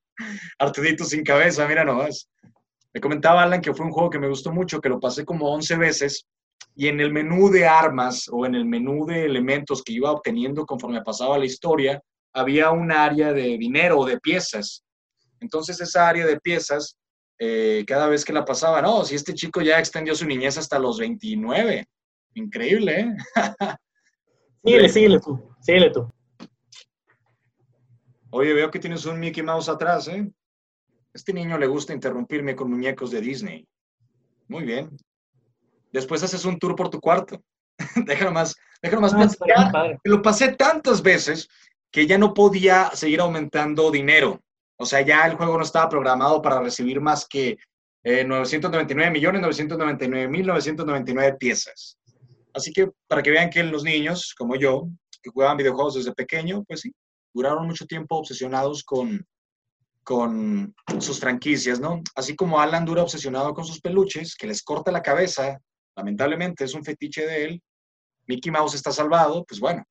Artudito 0.58 1.04
sin 1.04 1.22
cabeza, 1.22 1.66
mira 1.66 1.84
nomás. 1.84 2.28
Le 2.92 3.00
comentaba 3.00 3.42
a 3.42 3.44
Alan 3.44 3.60
que 3.60 3.74
fue 3.74 3.86
un 3.86 3.92
juego 3.92 4.10
que 4.10 4.18
me 4.18 4.28
gustó 4.28 4.52
mucho, 4.52 4.80
que 4.80 4.88
lo 4.88 4.98
pasé 4.98 5.24
como 5.24 5.50
11 5.52 5.76
veces 5.76 6.26
y 6.78 6.88
en 6.88 7.00
el 7.00 7.10
menú 7.10 7.48
de 7.48 7.66
armas 7.66 8.28
o 8.30 8.44
en 8.44 8.54
el 8.54 8.66
menú 8.66 9.06
de 9.06 9.24
elementos 9.24 9.82
que 9.82 9.94
iba 9.94 10.12
obteniendo 10.12 10.66
conforme 10.66 11.00
pasaba 11.02 11.38
la 11.38 11.46
historia, 11.46 12.00
había 12.34 12.70
un 12.70 12.92
área 12.92 13.32
de 13.32 13.56
dinero 13.56 14.00
o 14.00 14.06
de 14.06 14.20
piezas. 14.20 14.84
Entonces 15.40 15.80
esa 15.80 16.06
área 16.06 16.26
de 16.26 16.38
piezas, 16.38 16.98
eh, 17.38 17.82
cada 17.86 18.08
vez 18.08 18.26
que 18.26 18.34
la 18.34 18.44
pasaba, 18.44 18.82
no, 18.82 19.04
si 19.04 19.14
este 19.14 19.32
chico 19.32 19.62
ya 19.62 19.78
extendió 19.78 20.14
su 20.14 20.26
niñez 20.26 20.58
hasta 20.58 20.78
los 20.78 20.98
29. 20.98 21.86
Increíble, 22.34 23.00
¿eh? 23.00 23.16
síguele, 24.62 24.88
síguele 24.90 25.20
tú, 25.20 25.48
síguele 25.60 25.90
tú. 25.90 26.12
Oye, 28.30 28.52
veo 28.52 28.70
que 28.70 28.78
tienes 28.78 29.06
un 29.06 29.18
Mickey 29.18 29.42
Mouse 29.42 29.70
atrás, 29.70 30.08
¿eh? 30.08 30.30
Este 31.14 31.32
niño 31.32 31.56
le 31.56 31.66
gusta 31.66 31.94
interrumpirme 31.94 32.54
con 32.54 32.70
muñecos 32.70 33.10
de 33.10 33.22
Disney. 33.22 33.66
Muy 34.48 34.64
bien. 34.64 34.94
Después 35.96 36.22
haces 36.22 36.44
un 36.44 36.58
tour 36.58 36.76
por 36.76 36.90
tu 36.90 37.00
cuarto. 37.00 37.42
déjalo 38.06 38.30
más, 38.30 38.54
déjalo 38.82 39.00
más 39.00 39.14
ah, 39.56 39.94
Lo 40.04 40.20
pasé 40.20 40.54
tantas 40.54 41.00
veces 41.00 41.48
que 41.90 42.06
ya 42.06 42.18
no 42.18 42.34
podía 42.34 42.90
seguir 42.92 43.20
aumentando 43.20 43.90
dinero. 43.90 44.42
O 44.78 44.84
sea, 44.84 45.00
ya 45.00 45.24
el 45.24 45.36
juego 45.36 45.56
no 45.56 45.64
estaba 45.64 45.88
programado 45.88 46.42
para 46.42 46.60
recibir 46.60 47.00
más 47.00 47.26
que 47.26 47.56
eh, 48.04 48.24
999 48.24 49.10
millones 49.10 49.40
999 49.40 50.28
mil 50.28 50.46
999 50.46 51.38
piezas. 51.38 51.96
Así 52.52 52.74
que 52.74 52.90
para 53.08 53.22
que 53.22 53.30
vean 53.30 53.48
que 53.48 53.62
los 53.62 53.82
niños, 53.82 54.34
como 54.36 54.54
yo, 54.54 54.88
que 55.22 55.30
jugaban 55.30 55.56
videojuegos 55.56 55.94
desde 55.94 56.12
pequeño, 56.12 56.62
pues 56.64 56.82
sí, 56.82 56.92
duraron 57.32 57.66
mucho 57.66 57.86
tiempo 57.86 58.16
obsesionados 58.16 58.84
con, 58.84 59.26
con 60.02 60.74
sus 60.98 61.18
franquicias, 61.20 61.80
¿no? 61.80 62.02
Así 62.14 62.36
como 62.36 62.60
Alan 62.60 62.84
dura 62.84 63.02
obsesionado 63.02 63.54
con 63.54 63.64
sus 63.64 63.80
peluches, 63.80 64.36
que 64.36 64.46
les 64.46 64.62
corta 64.62 64.92
la 64.92 65.02
cabeza 65.02 65.58
lamentablemente 65.96 66.64
es 66.64 66.74
un 66.74 66.84
fetiche 66.84 67.26
de 67.26 67.44
él, 67.44 67.62
Mickey 68.26 68.52
Mouse 68.52 68.74
está 68.74 68.92
salvado, 68.92 69.44
pues 69.44 69.60
bueno. 69.60 69.84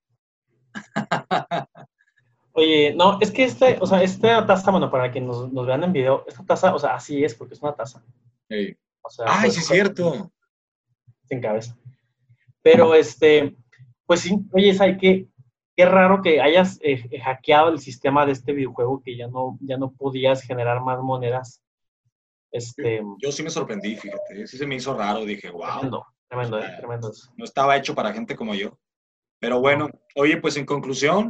Oye, 2.54 2.94
no, 2.96 3.20
es 3.20 3.32
que 3.32 3.44
este, 3.44 3.78
o 3.82 3.86
sea, 3.86 4.02
esta 4.02 4.46
taza, 4.46 4.72
bueno, 4.72 4.90
para 4.90 5.12
que 5.12 5.20
nos, 5.20 5.52
vean 5.66 5.84
en 5.84 5.94
video, 5.94 6.24
esta 6.28 6.46
taza, 6.46 6.74
o 6.74 6.80
sea, 6.80 6.96
así 6.96 7.24
es, 7.24 7.36
porque 7.36 7.54
es 7.54 7.62
una 7.62 7.76
taza. 7.76 8.02
Ay, 9.26 9.52
sí 9.52 9.60
es 9.60 9.68
cierto. 9.68 10.32
Sin 11.28 11.42
cabeza. 11.42 11.78
Pero, 12.62 12.96
este, 12.96 13.56
pues 14.06 14.22
sí, 14.22 14.40
oye, 14.54 14.74
¿sabes 14.74 14.98
qué? 15.00 15.28
Qué 15.76 15.86
raro 15.86 16.22
que 16.22 16.40
hayas 16.40 16.80
eh, 16.82 17.20
hackeado 17.20 17.70
el 17.70 17.80
sistema 17.80 18.26
de 18.26 18.32
este 18.32 18.54
videojuego 18.54 19.02
que 19.04 19.18
ya 19.18 19.28
no, 19.28 19.58
ya 19.60 19.78
no 19.78 19.92
podías 19.92 20.42
generar 20.42 20.82
más 20.82 21.02
monedas 21.02 21.62
este, 22.56 23.02
yo 23.22 23.34
sí 23.34 23.44
me 23.44 23.50
sorprendí, 23.50 23.98
fíjate, 23.98 24.48
sí 24.48 24.58
se 24.58 24.66
me 24.66 24.76
hizo 24.76 24.96
raro, 24.98 25.26
dije, 25.26 25.50
wow. 25.50 25.82
Tremendo, 25.82 26.06
tremendo, 26.30 26.60
eh, 26.60 26.74
tremendo. 26.78 27.12
No 27.36 27.44
estaba 27.44 27.76
hecho 27.76 27.94
para 27.94 28.14
gente 28.14 28.34
como 28.34 28.56
yo. 28.56 28.80
Pero 29.42 29.60
bueno, 29.60 29.90
oye, 30.16 30.38
pues 30.38 30.56
en 30.56 30.66
conclusión, 30.66 31.28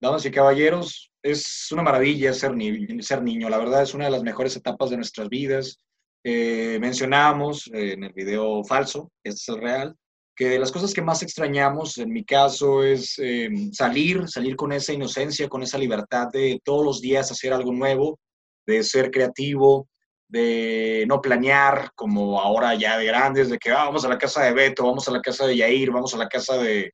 damas 0.00 0.26
y 0.26 0.32
caballeros, 0.32 1.12
es 1.22 1.70
una 1.70 1.84
maravilla 1.84 2.32
ser, 2.32 2.54
ser 3.00 3.22
niño. 3.22 3.48
La 3.48 3.58
verdad 3.58 3.82
es 3.84 3.94
una 3.94 4.06
de 4.06 4.10
las 4.10 4.24
mejores 4.24 4.56
etapas 4.56 4.90
de 4.90 4.96
nuestras 4.96 5.28
vidas. 5.28 5.80
Eh, 6.24 6.78
mencionábamos 6.80 7.70
en 7.72 8.02
el 8.02 8.12
video 8.12 8.64
falso, 8.64 9.12
este 9.22 9.38
es 9.38 9.48
el 9.48 9.62
real, 9.62 9.96
que 10.34 10.48
de 10.48 10.58
las 10.58 10.72
cosas 10.72 10.92
que 10.92 11.02
más 11.02 11.22
extrañamos, 11.22 11.98
en 11.98 12.12
mi 12.12 12.24
caso, 12.24 12.82
es 12.82 13.16
em, 13.20 13.72
salir, 13.72 14.28
salir 14.28 14.56
con 14.56 14.72
esa 14.72 14.92
inocencia, 14.92 15.48
con 15.48 15.62
esa 15.62 15.78
libertad 15.78 16.26
de 16.32 16.60
todos 16.64 16.84
los 16.84 17.00
días 17.00 17.30
hacer 17.30 17.52
algo 17.52 17.72
nuevo, 17.72 18.18
de 18.66 18.82
ser 18.82 19.12
creativo, 19.12 19.88
de 20.28 21.04
no 21.08 21.20
planear 21.20 21.90
como 21.94 22.40
ahora 22.40 22.74
ya 22.74 22.98
de 22.98 23.06
grandes, 23.06 23.48
de 23.48 23.58
que 23.58 23.70
ah, 23.70 23.84
vamos 23.84 24.04
a 24.04 24.08
la 24.08 24.18
casa 24.18 24.44
de 24.44 24.52
Beto, 24.52 24.84
vamos 24.84 25.08
a 25.08 25.12
la 25.12 25.20
casa 25.20 25.46
de 25.46 25.56
Yair, 25.56 25.90
vamos 25.90 26.14
a 26.14 26.18
la 26.18 26.28
casa 26.28 26.58
de, 26.58 26.92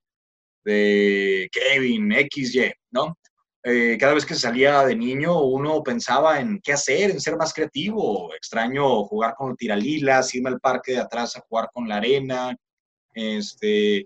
de 0.64 1.48
Kevin, 1.52 2.12
XY, 2.12 2.72
¿no? 2.92 3.18
Eh, 3.66 3.96
cada 3.98 4.12
vez 4.12 4.26
que 4.26 4.34
salía 4.34 4.84
de 4.84 4.94
niño 4.94 5.40
uno 5.42 5.82
pensaba 5.82 6.38
en 6.38 6.60
qué 6.62 6.74
hacer, 6.74 7.10
en 7.10 7.20
ser 7.20 7.36
más 7.36 7.54
creativo. 7.54 8.32
Extraño 8.34 9.04
jugar 9.04 9.34
con 9.34 9.56
tiralilas, 9.56 10.34
irme 10.34 10.50
al 10.50 10.60
parque 10.60 10.92
de 10.92 11.00
atrás 11.00 11.36
a 11.36 11.40
jugar 11.48 11.70
con 11.72 11.88
la 11.88 11.96
arena, 11.96 12.54
este, 13.14 14.04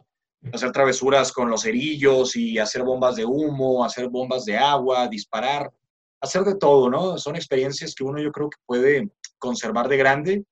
hacer 0.52 0.70
travesuras 0.70 1.32
con 1.32 1.50
los 1.50 1.62
cerillos 1.62 2.36
y 2.36 2.58
hacer 2.58 2.84
bombas 2.84 3.16
de 3.16 3.24
humo, 3.24 3.84
hacer 3.84 4.08
bombas 4.08 4.44
de 4.44 4.56
agua, 4.56 5.08
disparar, 5.08 5.72
hacer 6.20 6.42
de 6.42 6.54
todo, 6.56 6.88
¿no? 6.88 7.18
Son 7.18 7.34
experiencias 7.34 7.96
que 7.96 8.04
uno 8.04 8.20
yo 8.20 8.30
creo 8.30 8.50
que 8.50 8.58
puede 8.64 9.10
conservar 9.38 9.88
de 9.88 9.96
grande. 9.96 10.44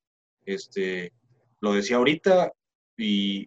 Este, 0.45 1.13
lo 1.61 1.73
decía 1.73 1.97
ahorita, 1.97 2.53
y 2.97 3.47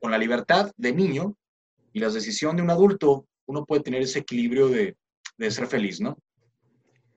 con 0.00 0.10
la 0.10 0.18
libertad 0.18 0.70
de 0.76 0.92
niño 0.92 1.36
y 1.92 2.00
la 2.00 2.10
decisión 2.10 2.56
de 2.56 2.62
un 2.62 2.70
adulto, 2.70 3.26
uno 3.46 3.64
puede 3.64 3.82
tener 3.82 4.02
ese 4.02 4.20
equilibrio 4.20 4.68
de, 4.68 4.96
de 5.38 5.50
ser 5.50 5.66
feliz, 5.66 6.00
¿no? 6.00 6.16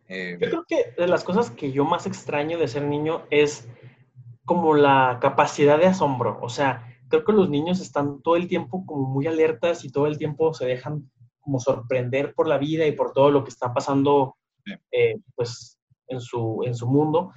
Eh, 0.08 0.38
yo 0.42 0.50
creo 0.50 0.66
que 0.68 0.94
de 0.98 1.08
las 1.08 1.24
cosas 1.24 1.52
que 1.52 1.72
yo 1.72 1.86
más 1.86 2.08
extraño 2.08 2.58
de 2.58 2.68
ser 2.68 2.84
niño 2.84 3.26
es 3.30 3.68
como 4.44 4.74
la 4.74 5.20
capacidad 5.22 5.78
de 5.78 5.86
asombro. 5.86 6.40
O 6.42 6.50
sea, 6.50 6.98
creo 7.10 7.24
que 7.24 7.32
los 7.32 7.50
niños 7.50 7.80
están 7.80 8.22
todo 8.22 8.36
el 8.36 8.48
tiempo 8.48 8.86
como 8.86 9.08
muy 9.08 9.28
alertas 9.28 9.86
y 9.86 9.92
todo 9.92 10.08
el 10.08 10.18
tiempo 10.18 10.54
se 10.54 10.66
dejan 10.66 11.12
como 11.40 11.60
sorprender 11.60 12.34
por 12.34 12.48
la 12.48 12.58
vida 12.58 12.86
y 12.88 12.92
por 12.92 13.14
todo 13.14 13.30
lo 13.32 13.44
que 13.44 13.50
está 13.50 13.74
pasando 13.74 14.36
eh, 14.92 15.18
pues 15.36 15.79
en 16.10 16.20
su, 16.20 16.62
en 16.66 16.76
su 16.76 16.88
mundo. 16.88 17.32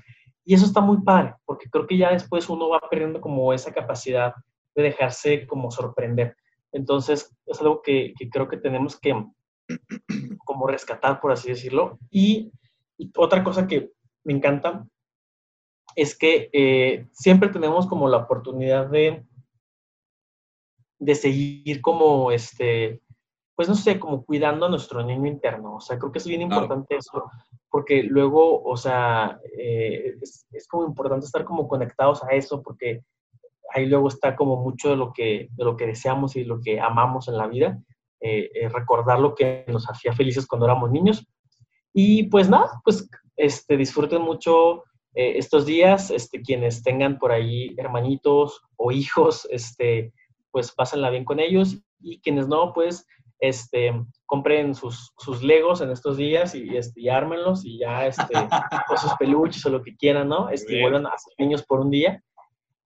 Y 0.44 0.54
eso 0.54 0.66
está 0.66 0.80
muy 0.80 1.00
padre, 1.02 1.34
porque 1.44 1.70
creo 1.70 1.86
que 1.86 1.96
ya 1.96 2.10
después 2.10 2.48
uno 2.48 2.68
va 2.68 2.80
perdiendo 2.90 3.20
como 3.20 3.52
esa 3.52 3.72
capacidad 3.72 4.34
de 4.74 4.82
dejarse 4.82 5.46
como 5.46 5.70
sorprender. 5.70 6.36
Entonces, 6.72 7.36
es 7.46 7.60
algo 7.60 7.82
que, 7.82 8.14
creo 8.30 8.48
que 8.48 8.56
tenemos 8.56 8.98
que 8.98 9.14
como 10.44 10.66
rescatar, 10.66 11.20
por 11.20 11.30
así 11.32 11.50
decirlo. 11.50 11.98
Y, 12.10 12.50
otra 13.16 13.42
cosa 13.42 13.66
que 13.66 13.90
me 14.22 14.32
encanta 14.32 14.86
es 15.96 16.16
que 16.16 16.50
eh, 16.52 17.08
siempre 17.12 17.48
tenemos 17.48 17.86
como 17.88 18.08
la 18.08 18.18
oportunidad 18.18 18.86
de, 18.88 19.24
de 21.00 21.14
seguir 21.16 21.80
como, 21.82 22.30
este, 22.30 23.00
pues 23.54 23.68
no 23.68 23.74
sé, 23.74 23.98
como 23.98 24.24
cuidando 24.24 24.66
a 24.66 24.68
nuestro 24.68 25.02
niño 25.02 25.26
interno. 25.26 25.76
O 25.76 25.80
sea, 25.80 25.98
creo 25.98 26.10
que 26.10 26.18
es 26.18 26.26
bien 26.26 26.42
importante 26.42 26.96
eso, 26.96 27.30
porque 27.70 28.02
luego, 28.02 28.62
o 28.62 28.76
sea, 28.76 29.38
eh, 29.58 30.14
es, 30.20 30.46
es, 30.52 30.66
como 30.66 30.86
importante 30.86 31.26
estar 31.26 31.44
como 31.44 31.68
conectados 31.68 32.22
a 32.24 32.28
eso, 32.28 32.62
porque 32.62 33.02
ahí 33.74 33.86
luego 33.86 34.08
está 34.08 34.36
como 34.36 34.56
mucho 34.56 34.90
de 34.90 34.96
lo 34.96 35.12
que, 35.12 35.48
de 35.50 35.64
lo 35.64 35.76
que 35.76 35.86
deseamos 35.86 36.36
y 36.36 36.44
lo 36.44 36.60
que 36.60 36.80
amamos 36.80 37.28
en 37.28 37.36
la 37.36 37.46
vida. 37.46 37.78
Eh, 38.20 38.50
eh, 38.54 38.68
recordar 38.68 39.18
lo 39.18 39.34
que 39.34 39.64
nos 39.66 39.88
hacía 39.90 40.12
felices 40.12 40.46
cuando 40.46 40.66
éramos 40.66 40.90
niños. 40.90 41.26
Y 41.92 42.24
pues 42.24 42.48
nada, 42.48 42.80
pues 42.84 43.08
este, 43.36 43.76
disfruten 43.76 44.22
mucho 44.22 44.84
estos 45.14 45.66
días, 45.66 46.10
este, 46.10 46.40
quienes 46.40 46.82
tengan 46.82 47.18
por 47.18 47.32
ahí 47.32 47.74
hermanitos 47.76 48.62
o 48.76 48.92
hijos, 48.92 49.46
este, 49.50 50.10
pues 50.50 50.72
pásenla 50.72 51.10
bien 51.10 51.26
con 51.26 51.38
ellos 51.38 51.76
y 52.00 52.18
quienes 52.20 52.48
no, 52.48 52.72
pues 52.72 53.06
este, 53.42 53.92
compren 54.24 54.72
sus, 54.72 55.12
sus 55.18 55.42
legos 55.42 55.80
en 55.80 55.90
estos 55.90 56.16
días 56.16 56.54
y, 56.54 56.76
este, 56.76 57.00
y 57.00 57.08
ármenlos 57.08 57.64
y 57.64 57.78
ya, 57.78 58.06
este, 58.06 58.32
o 58.88 58.96
sus 58.96 59.12
peluches 59.14 59.66
o 59.66 59.70
lo 59.70 59.82
que 59.82 59.96
quieran, 59.96 60.28
¿no? 60.28 60.48
Este, 60.48 60.80
vuelvan 60.80 61.06
a 61.06 61.18
ser 61.18 61.34
niños 61.38 61.64
por 61.64 61.80
un 61.80 61.90
día. 61.90 62.22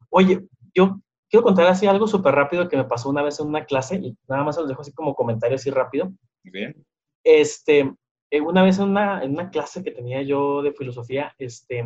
Oye, 0.08 0.40
yo 0.74 0.98
quiero 1.28 1.44
contar 1.44 1.66
así 1.66 1.86
algo 1.86 2.06
súper 2.06 2.34
rápido 2.34 2.70
que 2.70 2.76
me 2.78 2.84
pasó 2.84 3.10
una 3.10 3.22
vez 3.22 3.38
en 3.38 3.48
una 3.48 3.66
clase 3.66 3.96
y 3.96 4.16
nada 4.26 4.44
más 4.44 4.56
los 4.56 4.66
dejo 4.66 4.80
así 4.80 4.92
como 4.92 5.14
comentario 5.14 5.56
así 5.56 5.70
rápido. 5.70 6.10
Bien. 6.42 6.74
Este, 7.22 7.92
eh, 8.30 8.40
una 8.40 8.62
vez 8.62 8.78
en 8.78 8.88
una, 8.88 9.22
en 9.22 9.32
una 9.32 9.50
clase 9.50 9.84
que 9.84 9.90
tenía 9.90 10.22
yo 10.22 10.62
de 10.62 10.72
filosofía, 10.72 11.34
este, 11.38 11.84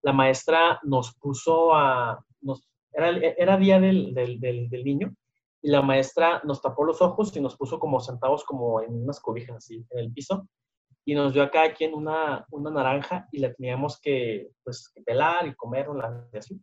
la 0.00 0.14
maestra 0.14 0.80
nos 0.82 1.14
puso 1.16 1.74
a, 1.74 2.24
nos, 2.40 2.66
era, 2.94 3.10
era 3.10 3.58
día 3.58 3.78
del, 3.78 4.14
del, 4.14 4.40
del, 4.40 4.84
niño, 4.84 5.14
y 5.62 5.70
la 5.70 5.82
maestra 5.82 6.40
nos 6.44 6.62
tapó 6.62 6.84
los 6.84 7.02
ojos 7.02 7.34
y 7.36 7.40
nos 7.40 7.56
puso 7.56 7.78
como 7.78 8.00
sentados 8.00 8.44
como 8.44 8.80
en 8.80 9.02
unas 9.02 9.20
cobijas 9.20 9.56
así 9.56 9.84
en 9.90 9.98
el 9.98 10.12
piso 10.12 10.48
y 11.04 11.14
nos 11.14 11.32
dio 11.32 11.42
a 11.42 11.50
cada 11.50 11.72
quien 11.72 11.94
una, 11.94 12.46
una 12.50 12.70
naranja 12.70 13.26
y 13.32 13.38
la 13.38 13.52
teníamos 13.52 13.98
que, 14.00 14.50
pues, 14.62 14.92
pelar 15.06 15.46
y 15.46 15.54
comer 15.54 15.86
y 16.32 16.36
así. 16.36 16.60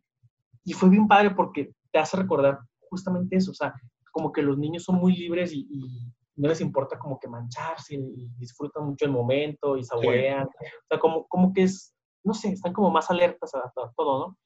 Y 0.63 0.73
fue 0.73 0.89
bien 0.89 1.08
padre 1.08 1.31
porque 1.31 1.73
te 1.91 1.99
hace 1.99 2.17
recordar 2.17 2.60
justamente 2.89 3.38
eso, 3.38 3.51
o 3.51 3.55
sea, 3.55 3.73
como 4.12 4.31
que 4.31 4.43
los 4.43 4.58
niños 4.58 4.84
son 4.84 4.95
muy 4.95 5.15
libres 5.15 5.51
y, 5.53 6.12
no 6.38 6.49
les 6.49 6.60
importa 6.60 6.99
como 6.99 7.17
que 7.17 7.29
mancharse 7.29 7.95
y, 7.95 8.27
disfrutan 8.38 8.86
mucho 8.86 9.05
el 9.05 9.12
momento 9.12 9.77
y 9.77 9.84
saborean, 9.84 10.45
o 10.45 10.88
sea, 10.89 10.99
como, 10.99 11.25
como 11.27 11.53
que 11.53 11.63
es, 11.63 11.95
no 12.23 12.34
sé, 12.34 12.49
están 12.49 12.73
como 12.73 12.91
más 12.91 13.10
alertas 13.10 13.55
a 13.55 13.71
todo, 13.95 14.19
¿no? 14.19 14.38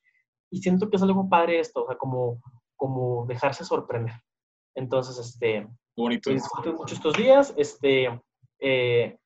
y 0.51 0.61
siento 0.61 0.89
que 0.89 0.97
es 0.97 1.03
algo 1.03 1.29
padre 1.29 1.59
esto, 1.59 1.83
o 1.83 1.87
sea, 1.87 1.97
como, 1.97 2.41
como 2.75 3.25
dejarse 3.27 3.63
sorprender. 3.63 4.15
Entonces, 4.75 5.17
este, 5.17 5.67
bonito. 5.95 6.29
Disfruten 6.29 6.75
mucho 6.75 6.95
estos 6.95 7.15
días, 7.15 7.53
este, 7.57 8.21
eh, 8.59 9.17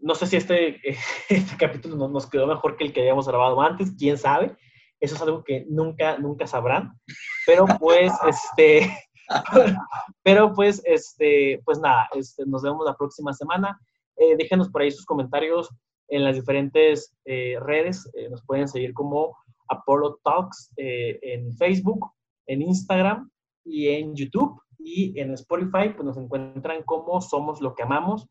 no 0.00 0.14
sé 0.14 0.26
si 0.26 0.36
este, 0.36 0.80
este 1.28 1.56
capítulo 1.56 2.08
nos 2.08 2.26
quedó 2.26 2.46
mejor 2.46 2.76
que 2.76 2.84
el 2.84 2.92
que 2.92 3.00
habíamos 3.00 3.26
grabado 3.26 3.60
antes, 3.60 3.92
quién 3.98 4.18
sabe, 4.18 4.56
eso 5.00 5.14
es 5.14 5.22
algo 5.22 5.44
que 5.44 5.64
nunca, 5.68 6.18
nunca 6.18 6.46
sabrán, 6.46 6.92
pero 7.46 7.66
pues, 7.78 8.12
este, 8.28 8.90
pero 10.22 10.52
pues, 10.54 10.82
este, 10.84 11.60
pues 11.64 11.78
nada, 11.78 12.08
este, 12.14 12.44
nos 12.46 12.62
vemos 12.62 12.84
la 12.84 12.96
próxima 12.96 13.32
semana. 13.32 13.78
Eh, 14.16 14.36
déjenos 14.36 14.68
por 14.68 14.82
ahí 14.82 14.90
sus 14.90 15.04
comentarios 15.04 15.68
en 16.08 16.24
las 16.24 16.34
diferentes 16.34 17.14
eh, 17.24 17.56
redes, 17.60 18.10
nos 18.30 18.42
pueden 18.44 18.66
seguir 18.66 18.94
como 18.94 19.36
Apollo 19.68 20.18
Talks 20.24 20.72
eh, 20.76 21.18
en 21.22 21.54
Facebook, 21.56 22.10
en 22.46 22.62
Instagram 22.62 23.30
y 23.64 23.88
en 23.88 24.14
YouTube. 24.14 24.60
Y 24.90 25.20
en 25.20 25.34
Spotify 25.34 25.90
pues 25.94 26.04
nos 26.04 26.16
encuentran 26.16 26.82
como 26.84 27.20
Somos 27.20 27.60
lo 27.60 27.74
que 27.74 27.82
amamos. 27.82 28.26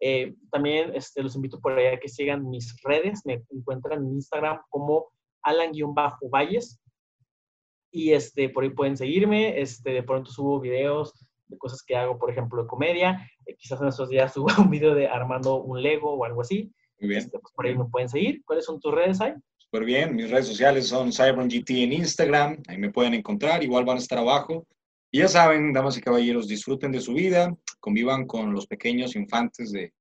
Eh, 0.00 0.34
también 0.50 0.92
este, 0.94 1.22
los 1.22 1.36
invito 1.36 1.60
por 1.60 1.72
ahí 1.72 1.86
a 1.88 2.00
que 2.00 2.08
sigan 2.08 2.48
mis 2.48 2.74
redes. 2.82 3.20
Me 3.26 3.44
encuentran 3.50 4.00
en 4.02 4.14
Instagram 4.14 4.60
como 4.70 5.08
Alan-Valles. 5.42 6.80
Y 7.90 8.12
este, 8.12 8.48
por 8.48 8.64
ahí 8.64 8.70
pueden 8.70 8.96
seguirme. 8.96 9.60
Este, 9.60 9.90
de 9.90 10.02
pronto 10.02 10.30
subo 10.30 10.60
videos 10.60 11.28
de 11.48 11.58
cosas 11.58 11.82
que 11.82 11.94
hago, 11.94 12.18
por 12.18 12.30
ejemplo, 12.30 12.62
de 12.62 12.68
comedia. 12.68 13.30
Eh, 13.44 13.54
quizás 13.56 13.82
en 13.82 13.88
esos 13.88 14.08
días 14.08 14.32
subo 14.34 14.48
un 14.58 14.70
video 14.70 14.94
de 14.94 15.06
armando 15.06 15.62
un 15.62 15.82
Lego 15.82 16.14
o 16.14 16.24
algo 16.24 16.40
así. 16.40 16.72
Muy 17.00 17.10
bien. 17.10 17.20
Este, 17.20 17.38
pues 17.38 17.52
por 17.54 17.66
ahí 17.66 17.76
me 17.76 17.84
pueden 17.84 18.08
seguir. 18.08 18.42
¿Cuáles 18.46 18.64
son 18.64 18.80
tus 18.80 18.94
redes 18.94 19.20
ahí? 19.20 19.34
Súper 19.58 19.84
bien, 19.84 20.16
mis 20.16 20.30
redes 20.30 20.46
sociales 20.46 20.88
son 20.88 21.12
CyberGT 21.12 21.70
en 21.70 21.92
Instagram, 21.92 22.62
ahí 22.68 22.78
me 22.78 22.90
pueden 22.90 23.12
encontrar, 23.12 23.62
igual 23.62 23.84
van 23.84 23.98
a 23.98 24.00
estar 24.00 24.16
abajo. 24.16 24.66
Y 25.10 25.20
ya 25.20 25.28
saben, 25.28 25.72
damas 25.72 25.96
y 25.96 26.00
caballeros, 26.00 26.48
disfruten 26.48 26.92
de 26.92 27.00
su 27.00 27.14
vida, 27.14 27.54
convivan 27.80 28.26
con 28.26 28.52
los 28.52 28.66
pequeños 28.66 29.16
infantes 29.16 29.72
de, 29.72 29.94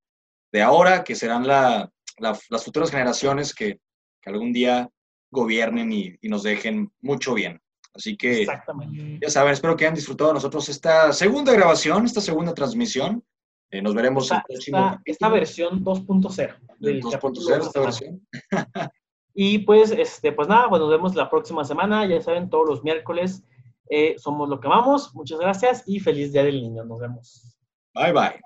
de 0.52 0.62
ahora, 0.62 1.04
que 1.04 1.16
serán 1.16 1.48
la, 1.48 1.90
las 2.18 2.64
futuras 2.64 2.92
generaciones 2.92 3.54
que, 3.54 3.80
que 4.22 4.30
algún 4.30 4.52
día 4.52 4.90
gobiernen 5.32 5.92
y, 5.92 6.16
y, 6.22 6.30
nos 6.30 6.44
dejen 6.44 6.92
mucho 7.02 7.34
bien. 7.34 7.62
Así 7.94 8.16
que, 8.16 8.46
ya 8.46 9.30
saben, 9.30 9.54
espero 9.54 9.76
que 9.76 9.86
hayan 9.86 9.96
disfrutado 9.96 10.34
nosotros 10.34 10.70
esta 10.70 11.12
segunda 11.14 11.52
grabación, 11.54 12.06
esta 12.06 12.22
segunda 12.22 12.54
transmisión. 12.54 13.24
Eh, 13.72 13.82
nos 13.82 13.96
veremos 13.96 14.26
esta, 14.26 14.38
el 14.38 14.44
próximo. 14.44 15.02
Esta, 15.04 15.30
versión 15.30 15.84
2.0. 15.84 16.58
2.0, 16.80 17.62
esta 17.62 17.80
versión. 17.80 18.28
Y 19.40 19.60
pues, 19.60 19.92
este, 19.92 20.32
pues 20.32 20.48
nada, 20.48 20.68
pues 20.68 20.80
nos 20.80 20.90
vemos 20.90 21.14
la 21.14 21.30
próxima 21.30 21.64
semana. 21.64 22.08
Ya 22.08 22.20
saben, 22.24 22.50
todos 22.50 22.68
los 22.68 22.84
miércoles 22.84 23.44
eh, 23.90 24.16
somos 24.18 24.50
lo 24.50 24.60
que 24.60 24.68
amamos. 24.68 25.16
Muchas 25.16 25.40
gracias 25.40 25.84
y 25.86 26.00
feliz 26.00 26.34
Día 26.34 26.44
del 26.44 26.62
Niño. 26.62 26.84
Nos 26.84 27.00
vemos. 27.00 27.58
Bye 27.94 28.14
bye. 28.14 28.42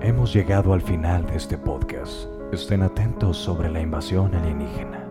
Hemos 0.00 0.34
llegado 0.34 0.74
al 0.74 0.82
final 0.82 1.24
de 1.26 1.36
este 1.36 1.56
podcast. 1.56 2.28
Estén 2.52 2.82
atentos 2.82 3.36
sobre 3.36 3.70
la 3.70 3.80
invasión 3.80 4.34
alienígena. 4.34 5.04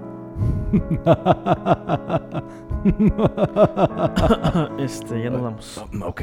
este, 4.80 5.24
ya 5.24 5.30
nos 5.30 5.42
vamos. 5.42 5.86
Ok. 6.04 6.22